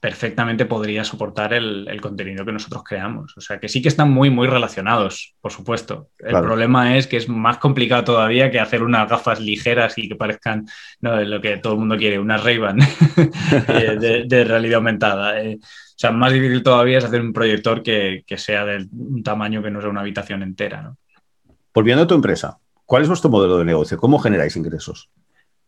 [0.00, 3.36] perfectamente podría soportar el, contenido que nosotros creamos.
[3.36, 6.08] O sea, que sí que están muy, muy relacionados, por supuesto.
[6.18, 10.16] El problema es que es más complicado todavía que hacer unas gafas ligeras y que
[10.16, 10.66] parezcan
[11.00, 12.78] lo que todo el mundo quiere, una Ray-Ban
[13.68, 15.40] eh, de, realidad aumentada.
[15.40, 15.58] Eh.
[15.60, 19.70] o sea, más difícil todavía es hacer un proyector que, sea de un tamaño que
[19.70, 20.92] no sea una habitación entera.
[21.72, 23.96] Volviendo a tu empresa, ¿cuál es vuestro modelo de negocio?
[23.96, 25.10] ¿Cómo generáis ingresos?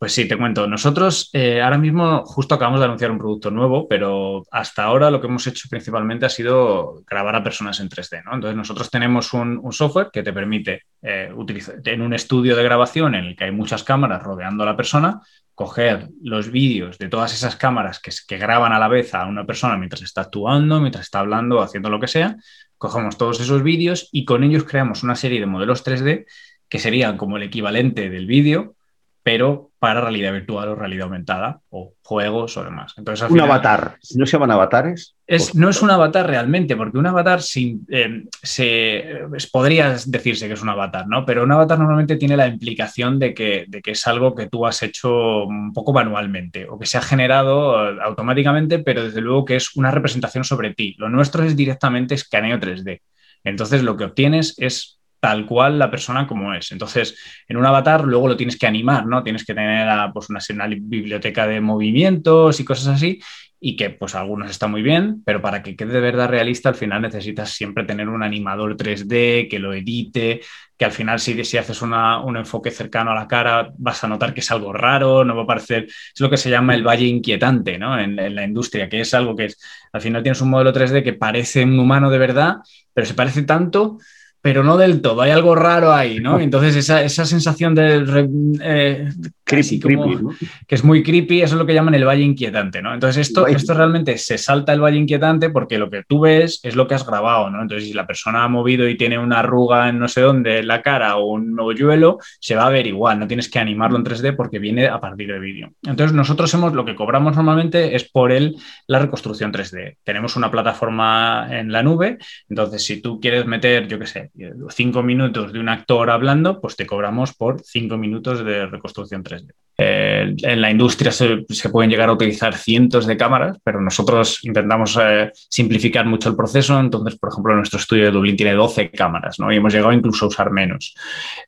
[0.04, 0.66] Pues sí, te cuento.
[0.66, 5.18] Nosotros eh, ahora mismo justo acabamos de anunciar un producto nuevo, pero hasta ahora lo
[5.18, 8.22] que hemos hecho principalmente ha sido grabar a personas en 3D.
[8.22, 8.34] ¿no?
[8.34, 13.14] Entonces nosotros tenemos un, software que te permite eh, utilizar en un estudio de grabación
[13.14, 15.22] en el que hay muchas cámaras rodeando a la persona,
[15.54, 19.46] coger los vídeos de todas esas cámaras que, que graban a la vez a una
[19.46, 22.36] persona mientras está actuando, mientras está hablando, haciendo lo que sea,
[22.76, 26.26] cogemos todos esos vídeos y con ellos creamos una serie de modelos 3D
[26.68, 28.76] que serían como el equivalente del vídeo
[29.24, 32.92] pero para realidad virtual o realidad aumentada o juegos o demás.
[32.98, 33.96] Entonces, un avatar.
[34.16, 35.16] ¿No se llaman avatares?
[35.26, 40.52] Es, no es un avatar realmente, porque un avatar sin, eh, se, podría decirse que
[40.52, 41.24] es un avatar, ¿no?
[41.24, 44.66] Pero un avatar normalmente tiene la implicación de que, de que es algo que tú
[44.66, 49.46] has hecho un poco manualmente o que se ha generado eh, automáticamente, pero desde luego
[49.46, 50.96] que es una representación sobre ti.
[50.98, 53.00] Lo nuestro es directamente escaneo 3D.
[53.42, 56.70] Entonces lo que obtienes es tal cual la persona como es.
[56.70, 57.16] Entonces,
[57.48, 59.22] en un avatar luego lo tienes que animar, ¿no?
[59.22, 63.18] Tienes que tener pues, una, biblioteca de movimientos y cosas así,
[63.58, 66.74] y que pues algunos están muy bien, pero para que quede de verdad realista, al
[66.74, 70.42] final necesitas siempre tener un animador 3D que lo edite,
[70.76, 74.34] que al final si, si haces un enfoque cercano a la cara vas a notar
[74.34, 77.06] que es algo raro, no va a parecer, es lo que se llama el valle
[77.06, 77.98] inquietante ¿no?
[77.98, 79.58] en, en la industria, que es algo que es,
[79.90, 82.56] al final tienes un modelo 3D que parece un humano de verdad,
[82.92, 83.96] pero se parece tanto
[84.44, 86.38] pero no del todo, hay algo raro ahí, ¿no?
[86.38, 88.28] Entonces esa, esa sensación de...
[88.60, 89.08] Eh,
[89.42, 90.18] creepy, creepy
[90.66, 92.92] Que es muy creepy, eso es lo que llaman el valle inquietante, ¿no?
[92.92, 96.76] Entonces esto, esto realmente se salta el valle inquietante porque lo que tú ves es
[96.76, 97.62] lo que has grabado, ¿no?
[97.62, 100.66] Entonces si la persona ha movido y tiene una arruga en no sé dónde en
[100.66, 104.04] la cara o un hoyuelo, se va a ver igual, no tienes que animarlo en
[104.04, 105.72] 3D porque viene a partir de vídeo.
[105.86, 108.56] Entonces nosotros hemos, lo que cobramos normalmente es por el,
[108.88, 109.96] la reconstrucción 3D.
[110.04, 112.18] Tenemos una plataforma en la nube,
[112.50, 114.30] entonces si tú quieres meter, yo qué sé,
[114.70, 119.52] cinco minutos de un actor hablando, pues te cobramos por cinco minutos de reconstrucción 3D.
[119.76, 124.98] Eh, en la industria se, pueden llegar a utilizar cientos de cámaras, pero nosotros intentamos
[125.00, 126.78] eh, simplificar mucho el proceso.
[126.78, 129.52] Entonces, por ejemplo, nuestro estudio de Dublín tiene 12 cámaras ¿no?
[129.52, 130.94] y hemos llegado incluso a usar menos.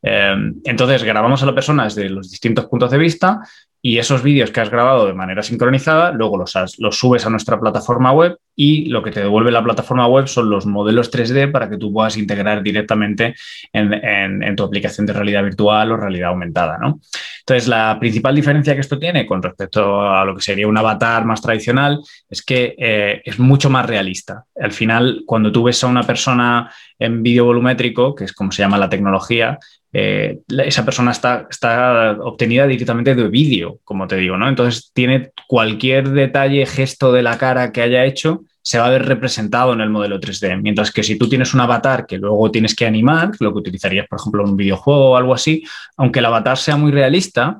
[0.03, 3.41] Eh, entonces, grabamos a la persona desde los distintos puntos de vista
[3.87, 6.51] y esos vídeos que has grabado de manera sincronizada, luego los,
[6.91, 10.67] subes a nuestra plataforma web y lo que te devuelve la plataforma web son los
[10.67, 13.37] modelos 3D para que tú puedas integrar directamente
[13.73, 16.79] en, tu aplicación de realidad virtual o realidad aumentada.
[16.79, 16.99] ¿no?
[17.39, 21.25] Entonces, la principal diferencia que esto tiene con respecto a lo que sería un avatar
[21.25, 24.47] más tradicional es que eh, es mucho más realista.
[24.61, 28.63] Al final, cuando tú ves a una persona en vídeo volumétrico, que es como se
[28.63, 29.61] llama la tecnología,
[29.99, 34.47] eh, esa persona está, está obtenida directamente de vídeo, como te digo, ¿no?
[34.47, 39.07] Entonces tiene cualquier detalle, gesto de la cara que haya hecho, se va a ver
[39.07, 40.61] representado en el modelo 3D.
[40.61, 44.07] Mientras que si tú tienes un avatar que luego tienes que animar, lo que utilizarías,
[44.07, 45.65] por ejemplo, en un videojuego o algo así,
[45.97, 47.57] aunque el avatar sea muy realista,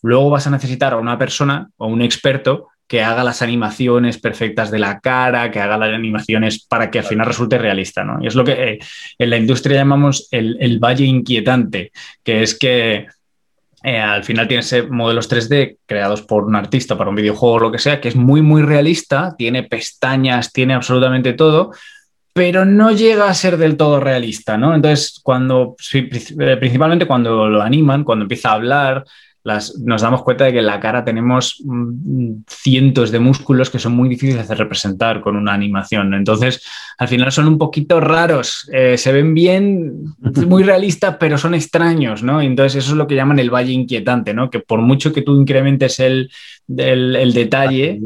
[0.00, 4.72] luego vas a necesitar a una persona o un experto que haga las animaciones perfectas
[4.72, 8.02] de la cara, que haga las animaciones para que al final resulte realista.
[8.02, 8.18] ¿no?
[8.20, 8.78] Y es lo que eh,
[9.16, 11.92] en la industria llamamos el, valle inquietante,
[12.24, 13.06] que es que
[13.84, 17.70] eh, al final tienes modelos 3D creados por un artista para un videojuego o lo
[17.70, 21.70] que sea, que es muy, muy realista, tiene pestañas, tiene absolutamente todo,
[22.32, 24.74] pero no llega a ser del todo realista, ¿no?
[24.74, 29.04] Entonces, cuando, eh, principalmente cuando lo animan, cuando empieza a hablar,
[29.44, 33.92] nos damos cuenta de que en la cara tenemos mm, cientos de músculos que son
[33.92, 36.12] muy difíciles de representar con una animación.
[36.14, 36.62] Entonces,
[36.98, 40.04] al final son un poquito raros, eh, se ven bien,
[40.46, 42.40] muy realistas, pero son extraños, ¿no?
[42.40, 44.50] Entonces, eso es lo que llaman el valle inquietante, ¿no?
[44.50, 46.30] Que por mucho que tú incrementes el,
[46.76, 48.00] el, detalle,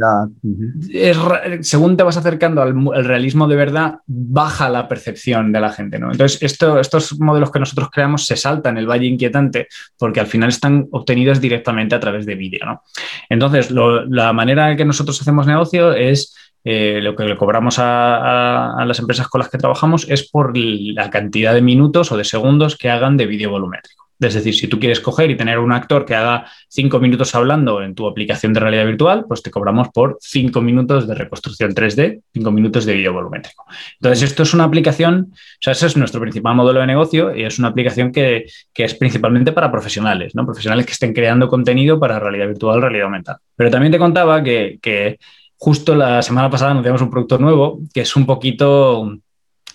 [1.60, 6.10] según te vas acercando al, realismo de verdad, baja la percepción de la gente, ¿no?
[6.12, 10.86] Entonces, estos modelos que nosotros creamos se saltan el valle inquietante porque al final están
[10.92, 12.82] obtenidos directamente a través de vídeo, ¿no?
[13.28, 16.34] Entonces, la manera en que nosotros hacemos negocio es
[16.66, 21.10] eh, lo que le cobramos a, las empresas con las que trabajamos es por la
[21.10, 24.03] cantidad de minutos o de segundos que hagan de vídeo volumétrico.
[24.20, 27.82] Es decir, si tú quieres coger y tener un actor que haga cinco minutos hablando
[27.82, 32.22] en tu aplicación de realidad virtual, pues te cobramos por cinco minutos de reconstrucción 3D,
[32.32, 33.64] cinco minutos de vídeo volumétrico.
[34.00, 37.42] Entonces, esto es una aplicación, o sea, ese es nuestro principal modelo de negocio y
[37.42, 40.44] es una aplicación que, es principalmente para profesionales, ¿no?
[40.44, 43.40] Profesionales que estén creando contenido para realidad virtual, realidad aumentada.
[43.56, 45.18] Pero también te contaba que,
[45.56, 49.18] justo la semana pasada anunciamos un producto nuevo que es un poquito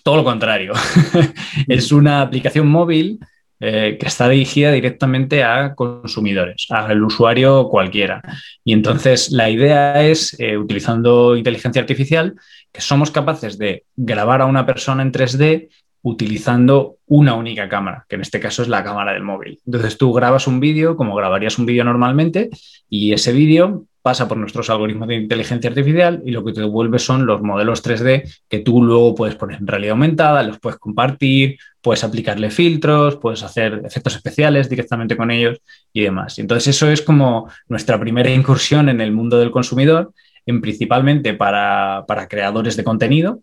[0.03, 0.73] todo lo contrario.
[1.67, 3.19] es una aplicación móvil
[3.59, 8.21] eh, que está dirigida directamente a consumidores, al usuario cualquiera.
[8.63, 12.35] Y entonces la idea es, eh, utilizando inteligencia artificial,
[12.71, 15.69] que somos capaces de grabar a una persona en 3D
[16.01, 19.59] utilizando una única cámara, que en este caso es la cámara del móvil.
[19.65, 22.49] Entonces tú grabas un vídeo como grabarías un vídeo normalmente
[22.89, 26.99] y ese vídeo pasa por nuestros algoritmos de inteligencia artificial y lo que te devuelve
[26.99, 31.57] son los modelos 3D que tú luego puedes poner en realidad aumentada, los puedes compartir,
[31.81, 35.59] puedes aplicarle filtros, puedes hacer efectos especiales directamente con ellos
[35.91, 36.39] y demás.
[36.39, 40.13] Entonces eso es como nuestra primera incursión en el mundo del consumidor,
[40.45, 43.41] en principalmente para, creadores de contenido,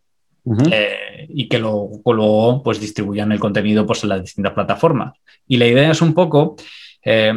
[0.70, 5.18] eh, y que luego, pues, distribuyan el contenido pues, en las distintas plataformas.
[5.46, 6.56] Y la idea es un poco
[7.04, 7.32] eh,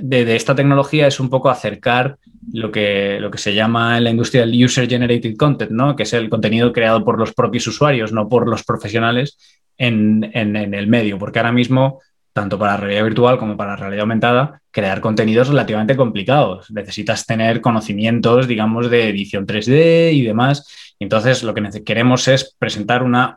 [0.00, 2.18] de, esta tecnología es un poco acercar
[2.52, 5.96] lo que, lo que se llama en la industria el user generated content, ¿no?
[5.96, 9.38] que es el contenido creado por los propios usuarios, no por los profesionales
[9.78, 12.00] en, en el medio, porque ahora mismo
[12.32, 16.70] tanto para realidad virtual como para realidad aumentada, crear contenidos relativamente complicados.
[16.70, 23.02] Necesitas tener conocimientos, digamos, de edición 3D y demás, entonces, lo que queremos es presentar
[23.02, 23.34] una,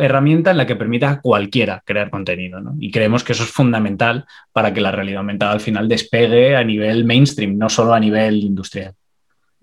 [0.00, 2.60] herramienta en la que permita a cualquiera crear contenido.
[2.78, 6.64] Y creemos que eso es fundamental para que la realidad aumentada al final despegue a
[6.64, 8.94] nivel mainstream, no solo a nivel industrial.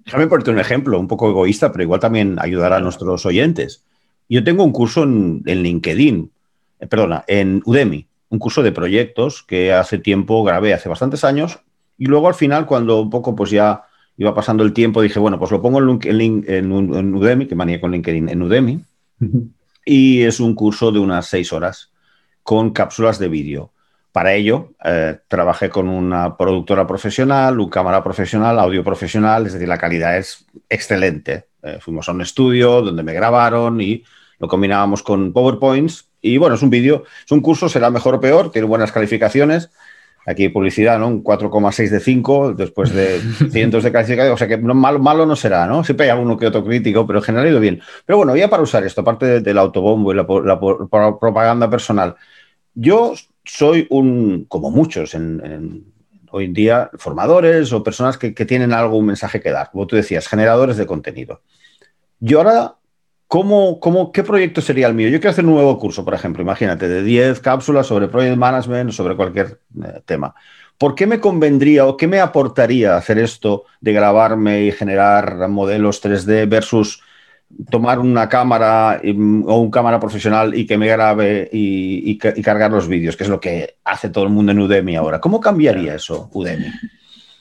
[0.06, 3.84] Déjame ponerte un ejemplo, un poco egoísta, pero igual también ayudará a nuestros oyentes.
[4.30, 6.32] Yo tengo un curso en, LinkedIn,
[6.80, 11.60] eh, perdona, en Udemy, un curso de proyectos que hace tiempo grabé, hace bastantes años,
[11.98, 13.84] y luego al final, cuando un poco pues ya
[14.18, 17.92] iba pasando el tiempo, dije, bueno, pues lo pongo en, en, Udemy, que manía con
[17.92, 18.80] LinkedIn, en Udemy,
[19.86, 21.92] y es un curso de unas seis horas
[22.44, 23.72] con cápsulas de vídeo.
[24.12, 29.68] Para ello, eh, trabajé con una productora profesional, un cámara profesional, audio profesional, es decir,
[29.68, 31.48] la calidad es excelente.
[31.64, 34.04] Eh, fuimos a un estudio donde me grabaron y
[34.38, 36.10] lo combinábamos con PowerPoints.
[36.22, 39.72] Y bueno, es un vídeo, es un curso, será mejor o peor, tiene buenas calificaciones,
[40.26, 41.08] Aquí publicidad, ¿no?
[41.08, 43.20] Un 4,6 de 5 después de
[43.52, 44.34] cientos de calificaciones.
[44.34, 45.84] O sea que malo, malo no será, ¿no?
[45.84, 47.82] Siempre hay alguno que otro crítico, pero en general ha ido bien.
[48.06, 52.16] Pero bueno, ya para usar esto, aparte del autobombo y la, propaganda personal,
[52.74, 55.86] yo soy un, como muchos en,
[56.32, 59.88] hoy en día, formadores o personas que, que tienen algo, un mensaje que dar, como
[59.88, 61.42] tú decías, generadores de contenido.
[62.20, 62.76] Yo ahora
[63.34, 65.10] ¿Cómo, cómo, ¿Qué proyecto sería el mío?
[65.10, 68.92] Yo quiero hacer un nuevo curso, por ejemplo, imagínate, de 10 cápsulas sobre project management
[68.92, 70.36] o sobre cualquier eh, tema.
[70.78, 76.00] ¿Por qué me convendría o qué me aportaría hacer esto de grabarme y generar modelos
[76.04, 77.02] 3D versus
[77.72, 83.18] tomar una cámara o un cámara profesional y que me grabe y, cargar los vídeos,
[83.18, 85.20] que es lo que hace todo el mundo en Udemy ahora.
[85.20, 86.68] ¿Cómo cambiaría eso, Udemy?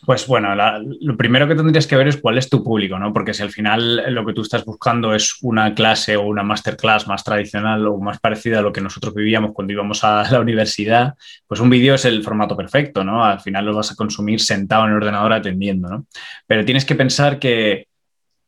[0.05, 0.49] Pues bueno,
[1.01, 3.13] lo primero que tendrías que ver es cuál es tu público, ¿no?
[3.13, 7.07] Porque si al final lo que tú estás buscando es una clase o una masterclass
[7.07, 11.15] más tradicional o más parecida a lo que nosotros vivíamos cuando íbamos a la universidad,
[11.47, 13.25] pues un vídeo es el formato perfecto, ¿no?
[13.25, 16.07] Al final lo vas a consumir sentado en el ordenador atendiendo, ¿no?
[16.49, 17.87] Pero tienes que pensar que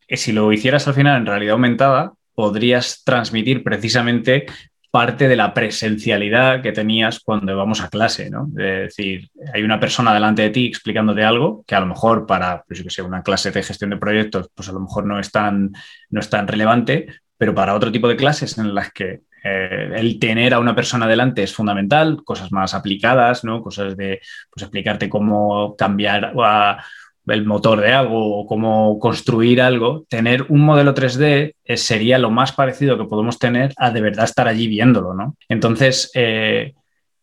[0.08, 4.46] si lo hicieras al final en realidad aumentada, podrías transmitir precisamente
[4.94, 8.46] parte de la presencialidad que tenías cuando íbamos a clase, ¿no?
[8.56, 12.62] Es decir, hay una persona delante de ti explicándote algo que a lo mejor para,
[12.62, 15.72] pues sé, una clase de gestión de proyectos, pues a lo mejor no es tan,
[16.10, 20.20] no es tan relevante, pero para otro tipo de clases en las que eh, el
[20.20, 23.62] tener a una persona delante es fundamental, cosas más aplicadas, ¿no?
[23.62, 26.84] Cosas de, pues explicarte cómo cambiar a
[27.26, 32.30] el motor de algo o cómo construir algo, tener un modelo 3D eh, sería lo
[32.30, 35.36] más parecido que podemos tener a de verdad estar allí viéndolo, ¿no?
[35.48, 36.74] Entonces, eh,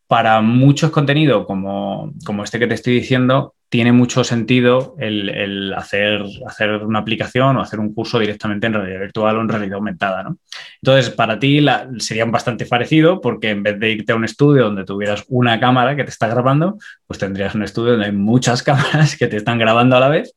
[0.06, 6.22] para muchos contenidos como, como este que te estoy diciendo, tiene mucho sentido el, hacer,
[6.46, 10.22] hacer, una aplicación o hacer un curso directamente en realidad virtual o en realidad aumentada.
[10.24, 10.36] ¿no?
[10.82, 11.64] Entonces, para ti
[11.96, 15.96] sería bastante parecido porque en vez de irte a un estudio donde tuvieras una cámara
[15.96, 19.58] que te está grabando, pues tendrías un estudio donde hay muchas cámaras que te están
[19.58, 20.34] grabando a la vez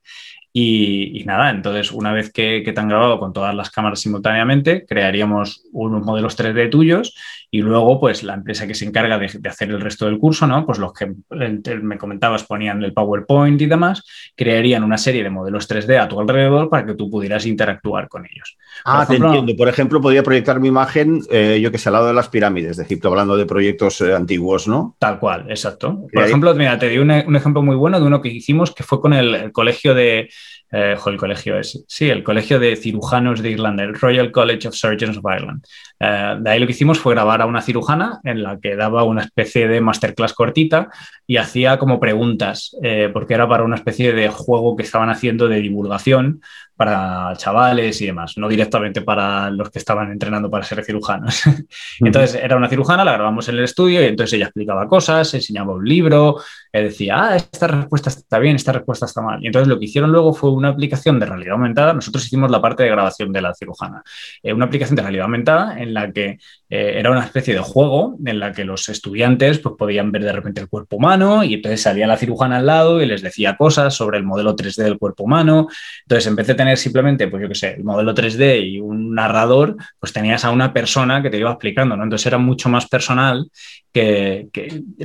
[0.57, 5.65] y, nada, entonces una vez que, te han grabado con todas las cámaras simultáneamente, crearíamos
[5.73, 7.13] unos modelos 3D tuyos
[7.51, 10.65] y luego pues la empresa que se encarga de, hacer el resto del curso, ¿no?
[10.65, 14.03] Pues los que me comentabas ponían el PowerPoint y demás,
[14.35, 18.25] crearían una serie de modelos 3D a tu alrededor para que tú pudieras interactuar con
[18.25, 18.57] ellos.
[18.83, 19.55] Ah, te entiendo.
[19.55, 22.77] Por ejemplo, podría proyectar mi imagen, eh, yo que sé, al lado de las pirámides
[22.77, 24.95] de Egipto, hablando de proyectos eh, antiguos, ¿no?
[24.99, 26.07] Tal cual, exacto.
[26.11, 28.99] Por ejemplo, mira, te di un, ejemplo muy bueno de uno que hicimos que fue
[28.99, 30.29] con el colegio de
[30.71, 34.75] eh, el colegio es, sí, el colegio de cirujanos de Irlanda, el Royal College of
[34.75, 35.63] Surgeons of Ireland.
[35.99, 39.03] Eh, de ahí lo que hicimos fue grabar a una cirujana en la que daba
[39.03, 40.89] una especie de masterclass cortita
[41.27, 45.47] y hacía como preguntas, eh, porque era para una especie de juego que estaban haciendo
[45.47, 46.41] de divulgación
[46.75, 51.43] para chavales y demás, no directamente para los que estaban entrenando para ser cirujanos.
[51.99, 55.73] entonces era una cirujana, la grabamos en el estudio y entonces ella explicaba cosas, enseñaba
[55.73, 59.41] un libro, decía, ah, esta respuesta está bien, esta respuesta está mal.
[59.43, 62.61] Y entonces lo que hicieron luego fue una aplicación de realidad aumentada, nosotros hicimos la
[62.61, 64.03] parte de grabación de la cirujana,
[64.43, 66.37] eh, una aplicación de realidad aumentada en la que
[66.67, 70.31] eh, era una especie de juego en la que los estudiantes pues, podían ver de
[70.31, 73.93] repente el cuerpo humano y entonces salía la cirujana al lado y les decía cosas
[73.93, 75.67] sobre el modelo 3D del cuerpo humano.
[76.01, 79.13] Entonces, en vez de tener simplemente, pues yo qué sé, el modelo 3D y un
[79.13, 82.03] narrador, pues tenías a una persona que te iba explicando, ¿no?
[82.03, 83.49] Entonces era mucho más personal
[83.93, 84.47] que,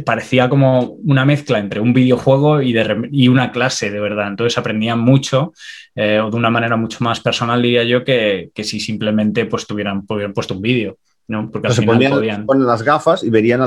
[0.04, 4.28] parecía como una mezcla entre un videojuego y, de, y una clase, de verdad.
[4.28, 5.52] Entonces aprendían mucho
[5.94, 9.66] eh, o de una manera mucho más personal, diría yo, que, que si simplemente pues,
[9.66, 10.98] tuvieran, hubieran puesto un vídeo.
[11.30, 11.48] ¿No?
[11.50, 13.66] Porque se ponían, las gafas y verían a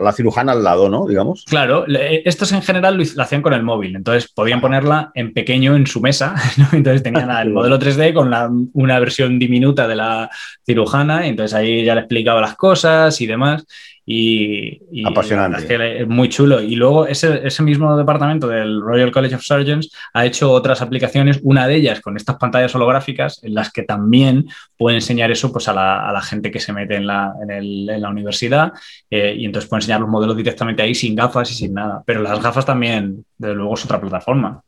[0.00, 1.06] la, cirujana al lado, ¿no?
[1.06, 1.44] Digamos.
[1.46, 5.86] Claro, estos en general lo, hacían con el móvil, entonces podían ponerla en pequeño en
[5.86, 6.34] su mesa,
[6.72, 10.30] entonces tenían el modelo 3D con una versión diminuta de la
[10.64, 13.66] cirujana, y entonces ahí ya le explicaba las cosas y demás.
[14.06, 16.02] Y, Apasionante.
[16.02, 16.60] Es, muy chulo.
[16.60, 21.40] Y luego ese, ese, mismo departamento del Royal College of Surgeons ha hecho otras aplicaciones,
[21.42, 24.46] una de ellas con estas pantallas holográficas, en las que también
[24.76, 27.50] puede enseñar eso pues, a, la, a la gente que se mete en la, en
[27.50, 28.72] el, en la universidad
[29.10, 32.02] eh, y entonces puede enseñar los modelos directamente ahí sin gafas y sin nada.
[32.04, 34.62] Pero las gafas también, desde luego, es otra plataforma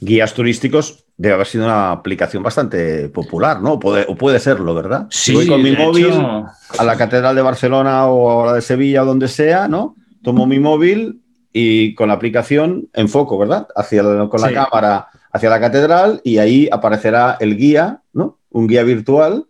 [0.00, 3.74] guías turísticos debe haber sido una aplicación bastante popular, ¿no?
[3.74, 5.06] O puede, o puede serlo, ¿verdad?
[5.10, 6.10] Sí, voy con mi móvil
[6.78, 9.96] a la Catedral de Barcelona o a la de Sevilla o donde sea, ¿no?
[10.22, 11.20] Tomo mi móvil
[11.52, 13.68] y con la aplicación enfoco, ¿verdad?
[13.76, 18.38] Hacia con la cámara hacia la catedral y ahí aparecerá el guía, ¿no?
[18.50, 19.46] Un guía virtual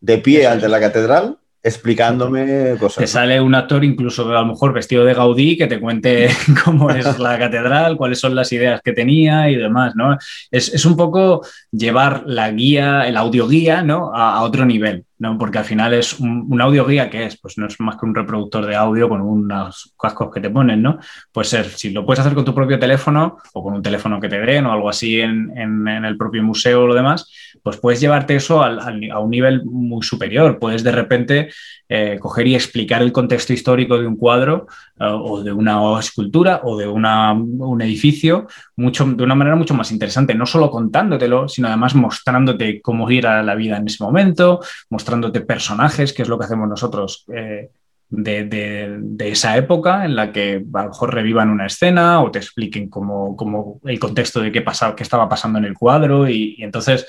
[0.00, 3.02] de pie ante la catedral explicándome cosas.
[3.02, 6.28] Te sale un actor incluso a lo mejor vestido de Gaudí que te cuente
[6.64, 10.16] cómo es la catedral, cuáles son las ideas que tenía y demás, ¿no?
[10.50, 14.14] Es, un poco llevar la guía, el audioguía, ¿no?
[14.14, 15.36] A, otro nivel, ¿no?
[15.36, 18.14] Porque al final es un, un audioguía que es, pues no es más que un
[18.14, 20.98] reproductor de audio con unos cascos que te ponen, ¿no?
[21.32, 24.28] Pues ser, si lo puedes hacer con tu propio teléfono o con un teléfono que
[24.28, 27.30] te den o algo así en, en, el propio museo o lo demás,
[27.62, 30.58] pues puedes llevarte eso a un nivel muy superior.
[30.58, 31.48] Puedes de repente
[31.88, 34.66] eh, coger y explicar el contexto histórico de un cuadro
[35.00, 38.46] eh, o de una escultura o de un edificio
[38.78, 43.42] mucho, de una manera mucho más interesante, no solo contándotelo, sino además mostrándote cómo era
[43.42, 47.24] la vida en ese momento, mostrándote personajes, que es lo que hacemos nosotros.
[47.34, 47.70] Eh,
[48.10, 52.88] de, esa época en la que a lo mejor revivan una escena o te expliquen
[52.88, 57.06] cómo, el contexto de qué, pasaba, qué estaba pasando en el cuadro y entonces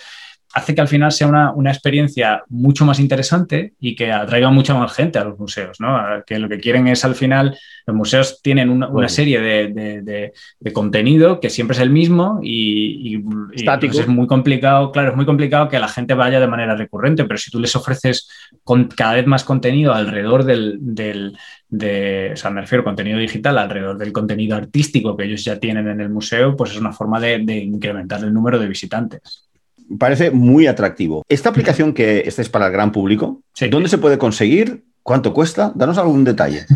[0.53, 4.91] hace que al final sea una, experiencia mucho más interesante y que atraiga mucha más
[4.93, 6.23] gente a los museos, ¿no?
[6.25, 10.33] Que lo que quieren es al final, los museos tienen una, serie de,
[10.73, 13.23] contenido que siempre es el mismo y,
[13.53, 17.37] es muy complicado, claro, es muy complicado que la gente vaya de manera recurrente, pero
[17.37, 18.27] si tú les ofreces
[18.63, 21.37] con, cada vez más contenido alrededor del, del
[21.69, 25.87] de, o sea, me refiero contenido digital alrededor del contenido artístico que ellos ya tienen
[25.87, 29.48] en el museo, pues es una forma de incrementar el número de visitantes
[29.97, 31.23] parece muy atractivo.
[31.29, 34.83] Esta aplicación que esta es para el gran público, ¿dónde se puede conseguir?
[35.01, 35.71] ¿Cuánto cuesta?
[35.73, 36.65] Danos algún detalle.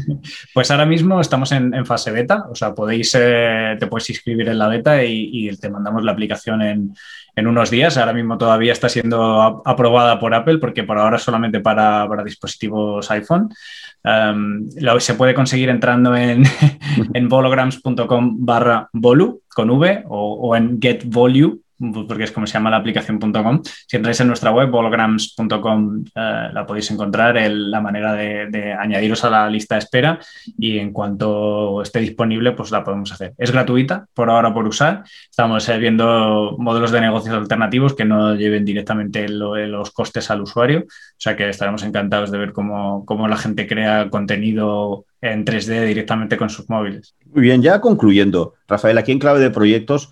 [0.54, 4.58] Pues ahora mismo estamos en, fase beta, o sea, podéis, eh, te puedes inscribir en
[4.58, 7.98] la beta y, te mandamos la aplicación en, unos días.
[7.98, 13.50] Ahora mismo todavía está siendo aprobada por Apple porque por ahora solamente para, dispositivos iPhone.
[14.06, 16.44] Um, se puede conseguir entrando en,
[17.14, 21.63] en volograms.com barra volu con V o, o en getvolue
[22.08, 23.62] porque es como se llama la aplicación.com.
[23.64, 29.30] Si entráis en nuestra web, bolograms.com, eh, la podéis encontrar, la manera de, añadiros a
[29.30, 30.20] la lista de espera
[30.58, 33.34] y en cuanto esté disponible, pues la podemos hacer.
[33.38, 35.04] Es gratuita por ahora por usar.
[35.30, 40.80] Estamos eh, viendo modelos de negocios alternativos que no lleven directamente los costes al usuario,
[40.82, 45.86] o sea que estaremos encantados de ver cómo, cómo la gente crea contenido en 3D
[45.86, 47.16] directamente con sus móviles.
[47.26, 50.12] Muy bien, ya concluyendo, Rafael, aquí en clave de proyectos,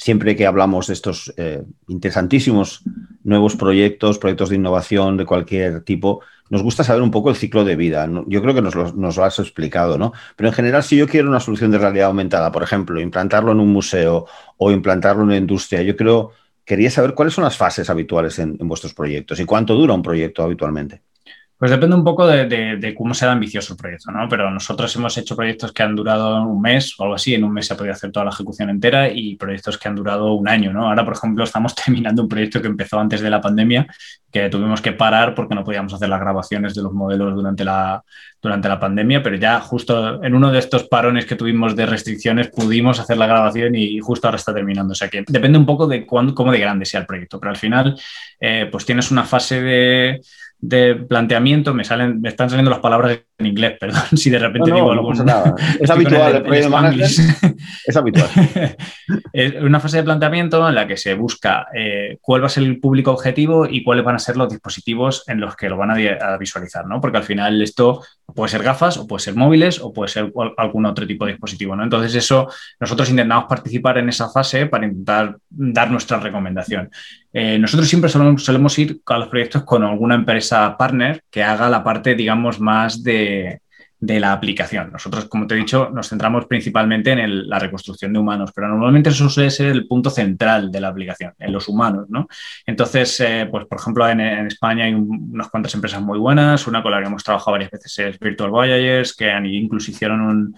[0.00, 2.82] siempre que hablamos de estos eh, interesantísimos
[3.22, 7.66] nuevos proyectos, proyectos de innovación de cualquier tipo, nos gusta saber un poco el ciclo
[7.66, 8.08] de vida.
[8.26, 10.14] Yo creo que nos lo, has explicado, ¿no?
[10.36, 13.60] Pero en general, si yo quiero una solución de realidad aumentada, por ejemplo, implantarlo en
[13.60, 14.26] un museo
[14.56, 16.32] o implantarlo en una industria, yo creo,
[16.64, 20.42] quería saber cuáles son las fases habituales en vuestros proyectos y cuánto dura un proyecto
[20.42, 21.02] habitualmente.
[21.60, 24.26] Pues depende un poco de, cómo sea ambicioso el proyecto, ¿no?
[24.30, 27.52] Pero nosotros hemos hecho proyectos que han durado un mes o algo así, en un
[27.52, 30.48] mes se ha podido hacer toda la ejecución entera y proyectos que han durado un
[30.48, 30.88] año, ¿no?
[30.88, 33.86] Ahora, por ejemplo, estamos terminando un proyecto que empezó antes de la pandemia,
[34.32, 38.02] que tuvimos que parar porque no podíamos hacer las grabaciones de los modelos durante la,
[38.40, 42.48] durante la pandemia, pero ya justo en uno de estos parones que tuvimos de restricciones
[42.48, 44.92] pudimos hacer la grabación y, justo ahora está terminando.
[44.92, 47.50] O sea que depende un poco de cuándo, cómo de grande sea el proyecto, pero
[47.50, 48.00] al final,
[48.40, 50.22] eh, pues tienes una fase de
[50.60, 54.72] de planteamiento, me salen, me están saliendo las palabras en inglés, perdón, si de repente
[54.72, 55.12] digo algo.
[55.14, 55.54] nada.
[55.80, 56.44] Es habitual,
[57.86, 58.28] es habitual.
[59.32, 62.62] es una fase de planteamiento en la que se busca eh, cuál va a ser
[62.62, 65.90] el público objetivo y cuáles van a ser los dispositivos en los que lo van
[65.90, 67.00] a, visualizar, ¿no?
[67.00, 68.02] Porque al final esto
[68.34, 71.74] puede ser gafas, o puede ser móviles, o puede ser algún otro tipo de dispositivo,
[71.74, 71.82] ¿no?
[71.82, 76.90] Entonces, eso, nosotros intentamos participar en esa fase para intentar dar nuestra recomendación.
[77.32, 81.84] Eh, nosotros siempre solemos, ir a los proyectos con alguna empresa partner que haga la
[81.84, 83.29] parte, digamos, más de,
[84.00, 84.90] la aplicación.
[84.92, 89.10] Nosotros, como te he dicho, nos centramos principalmente en la reconstrucción de humanos, pero normalmente
[89.10, 92.26] eso suele ser el punto central de la aplicación, en los humanos, ¿no?
[92.66, 96.92] Entonces, eh, pues, por ejemplo, en, España hay unas cuantas empresas muy buenas, una con
[96.92, 100.54] la que hemos trabajado varias veces es Virtual Voyagers, que incluso hicieron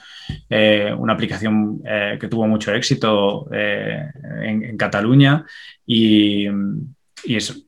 [0.48, 5.44] eh, una aplicación que tuvo mucho éxito en Cataluña
[5.84, 6.46] y,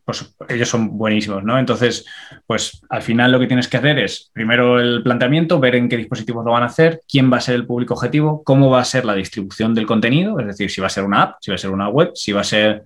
[0.05, 1.59] pues, ellos son buenísimos, ¿no?
[1.59, 2.07] Entonces,
[2.47, 5.97] pues al final lo que tienes que hacer es primero el planteamiento, ver en qué
[5.97, 8.85] dispositivos lo van a hacer, quién va a ser el público objetivo, cómo va a
[8.85, 11.55] ser la distribución del contenido, es decir, si va a ser una app, si va
[11.55, 12.85] a ser una web, si va a ser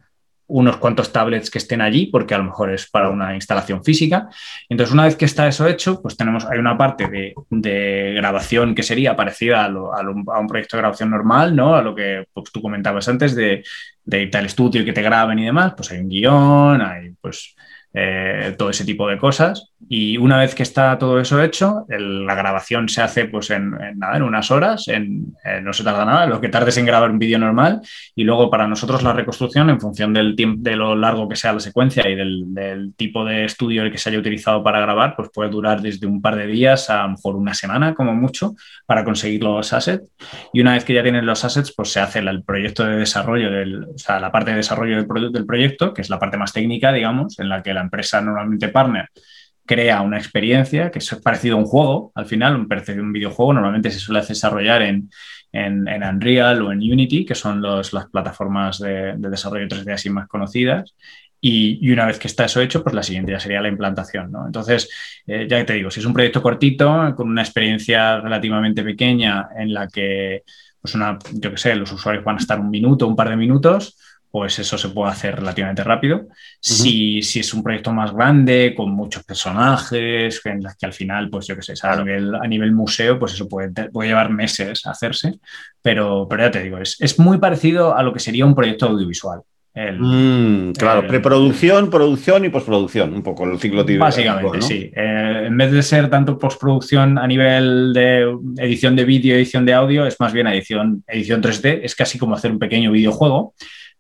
[0.49, 4.29] unos cuantos tablets que estén allí, porque a lo mejor es para una instalación física.
[4.69, 8.83] Entonces, una vez que está eso hecho, pues tenemos, hay una parte de, grabación que
[8.83, 11.77] sería parecida a, un proyecto de grabación normal, ¿no?
[11.77, 13.63] A lo que pues, tú comentabas antes de,
[14.05, 17.11] de irte al estudio y que te graben y demás, pues hay un guion, hay
[17.21, 17.55] pues
[17.93, 19.73] eh, todo ese tipo de cosas.
[19.87, 24.17] Y una vez que está todo eso hecho, la grabación se hace pues en, nada,
[24.17, 27.39] en unas horas, en, no se tarda nada, lo que tardes en grabar un vídeo
[27.39, 27.81] normal.
[28.15, 31.53] Y luego para nosotros la reconstrucción, en función del tiempo, de lo largo que sea
[31.53, 35.51] la secuencia y del, tipo de estudio que se haya utilizado para grabar, pues puede
[35.51, 39.05] durar desde un par de días a, a lo mejor una semana como mucho para
[39.05, 40.11] conseguir los assets.
[40.53, 43.51] Y una vez que ya tienen los assets, pues se hace el proyecto de desarrollo,
[43.51, 46.53] del, o sea, la parte de desarrollo del, del proyecto, que es la parte más
[46.53, 49.09] técnica, digamos, en la que la empresa normalmente partner
[49.69, 52.67] crea una experiencia que es parecido a un juego, al final, un,
[53.01, 55.11] un videojuego, normalmente se suele desarrollar en,
[55.53, 60.95] en, Unreal o en Unity, que son las plataformas de, desarrollo 3D así más conocidas.
[61.41, 64.33] Y, una vez que está eso hecho, pues la siguiente ya sería la implantación.
[64.33, 64.47] ¿no?
[64.47, 64.89] Entonces,
[65.27, 69.73] eh, ya te digo, si es un proyecto cortito, con una experiencia relativamente pequeña en
[69.73, 70.43] la que,
[70.81, 73.37] pues una, yo qué sé, los usuarios van a estar un minuto, un par de
[73.37, 73.97] minutos,
[74.31, 76.27] pues eso se puede hacer relativamente rápido.
[76.61, 81.47] si, si, es un proyecto más grande, con muchos personajes, que, que al final, pues
[81.47, 84.91] yo qué sé, a, nivel, a nivel museo, pues eso puede, puede llevar meses a
[84.91, 85.39] hacerse,
[85.81, 88.87] pero, pero ya te digo, es, es, muy parecido a lo que sería un proyecto
[88.87, 89.43] audiovisual.
[89.75, 94.05] Mm, claro, preproducción, producción y postproducción, un poco el ciclo típico.
[94.05, 94.91] Básicamente, sí.
[94.95, 98.27] Eh, en vez de ser tanto postproducción a nivel de
[98.57, 102.35] edición de vídeo, edición de audio, es más bien edición, edición 3D, es casi como
[102.35, 103.55] hacer un pequeño videojuego,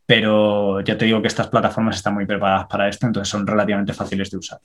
[0.08, 3.92] pero ya te digo que estas plataformas están muy preparadas para esto, entonces son relativamente
[3.92, 4.58] fáciles de usar.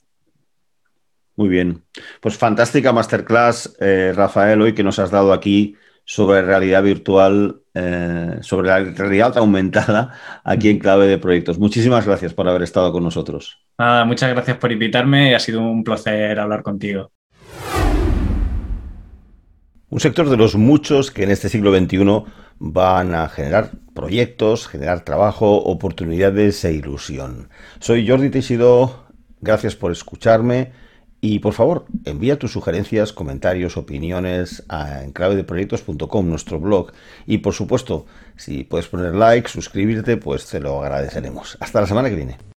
[1.36, 1.84] Muy bien.
[2.22, 5.76] Pues fantástica masterclass, eh, Rafael, hoy que nos has dado aquí
[6.06, 11.58] sobre realidad virtual, eh, sobre la realidad aumentada aquí en Clave de Proyectos.
[11.58, 13.58] Muchísimas gracias por haber estado con nosotros.
[13.78, 15.34] Nada, muchas gracias por invitarme.
[15.34, 17.12] Ha sido un placer hablar contigo.
[19.94, 22.24] Un sector de los muchos que en este siglo XXI
[22.58, 27.48] van a generar proyectos, generar trabajo, oportunidades e ilusión.
[27.78, 29.04] Soy Jordi Teixido,
[29.40, 30.72] gracias por escucharme
[31.20, 36.90] y por favor, envía tus sugerencias, comentarios, opiniones a enclavedeproyectos.com, nuestro blog.
[37.24, 41.56] Y por supuesto, si puedes poner like, suscribirte, pues te lo agradeceremos.
[41.60, 42.53] Hasta la semana que viene.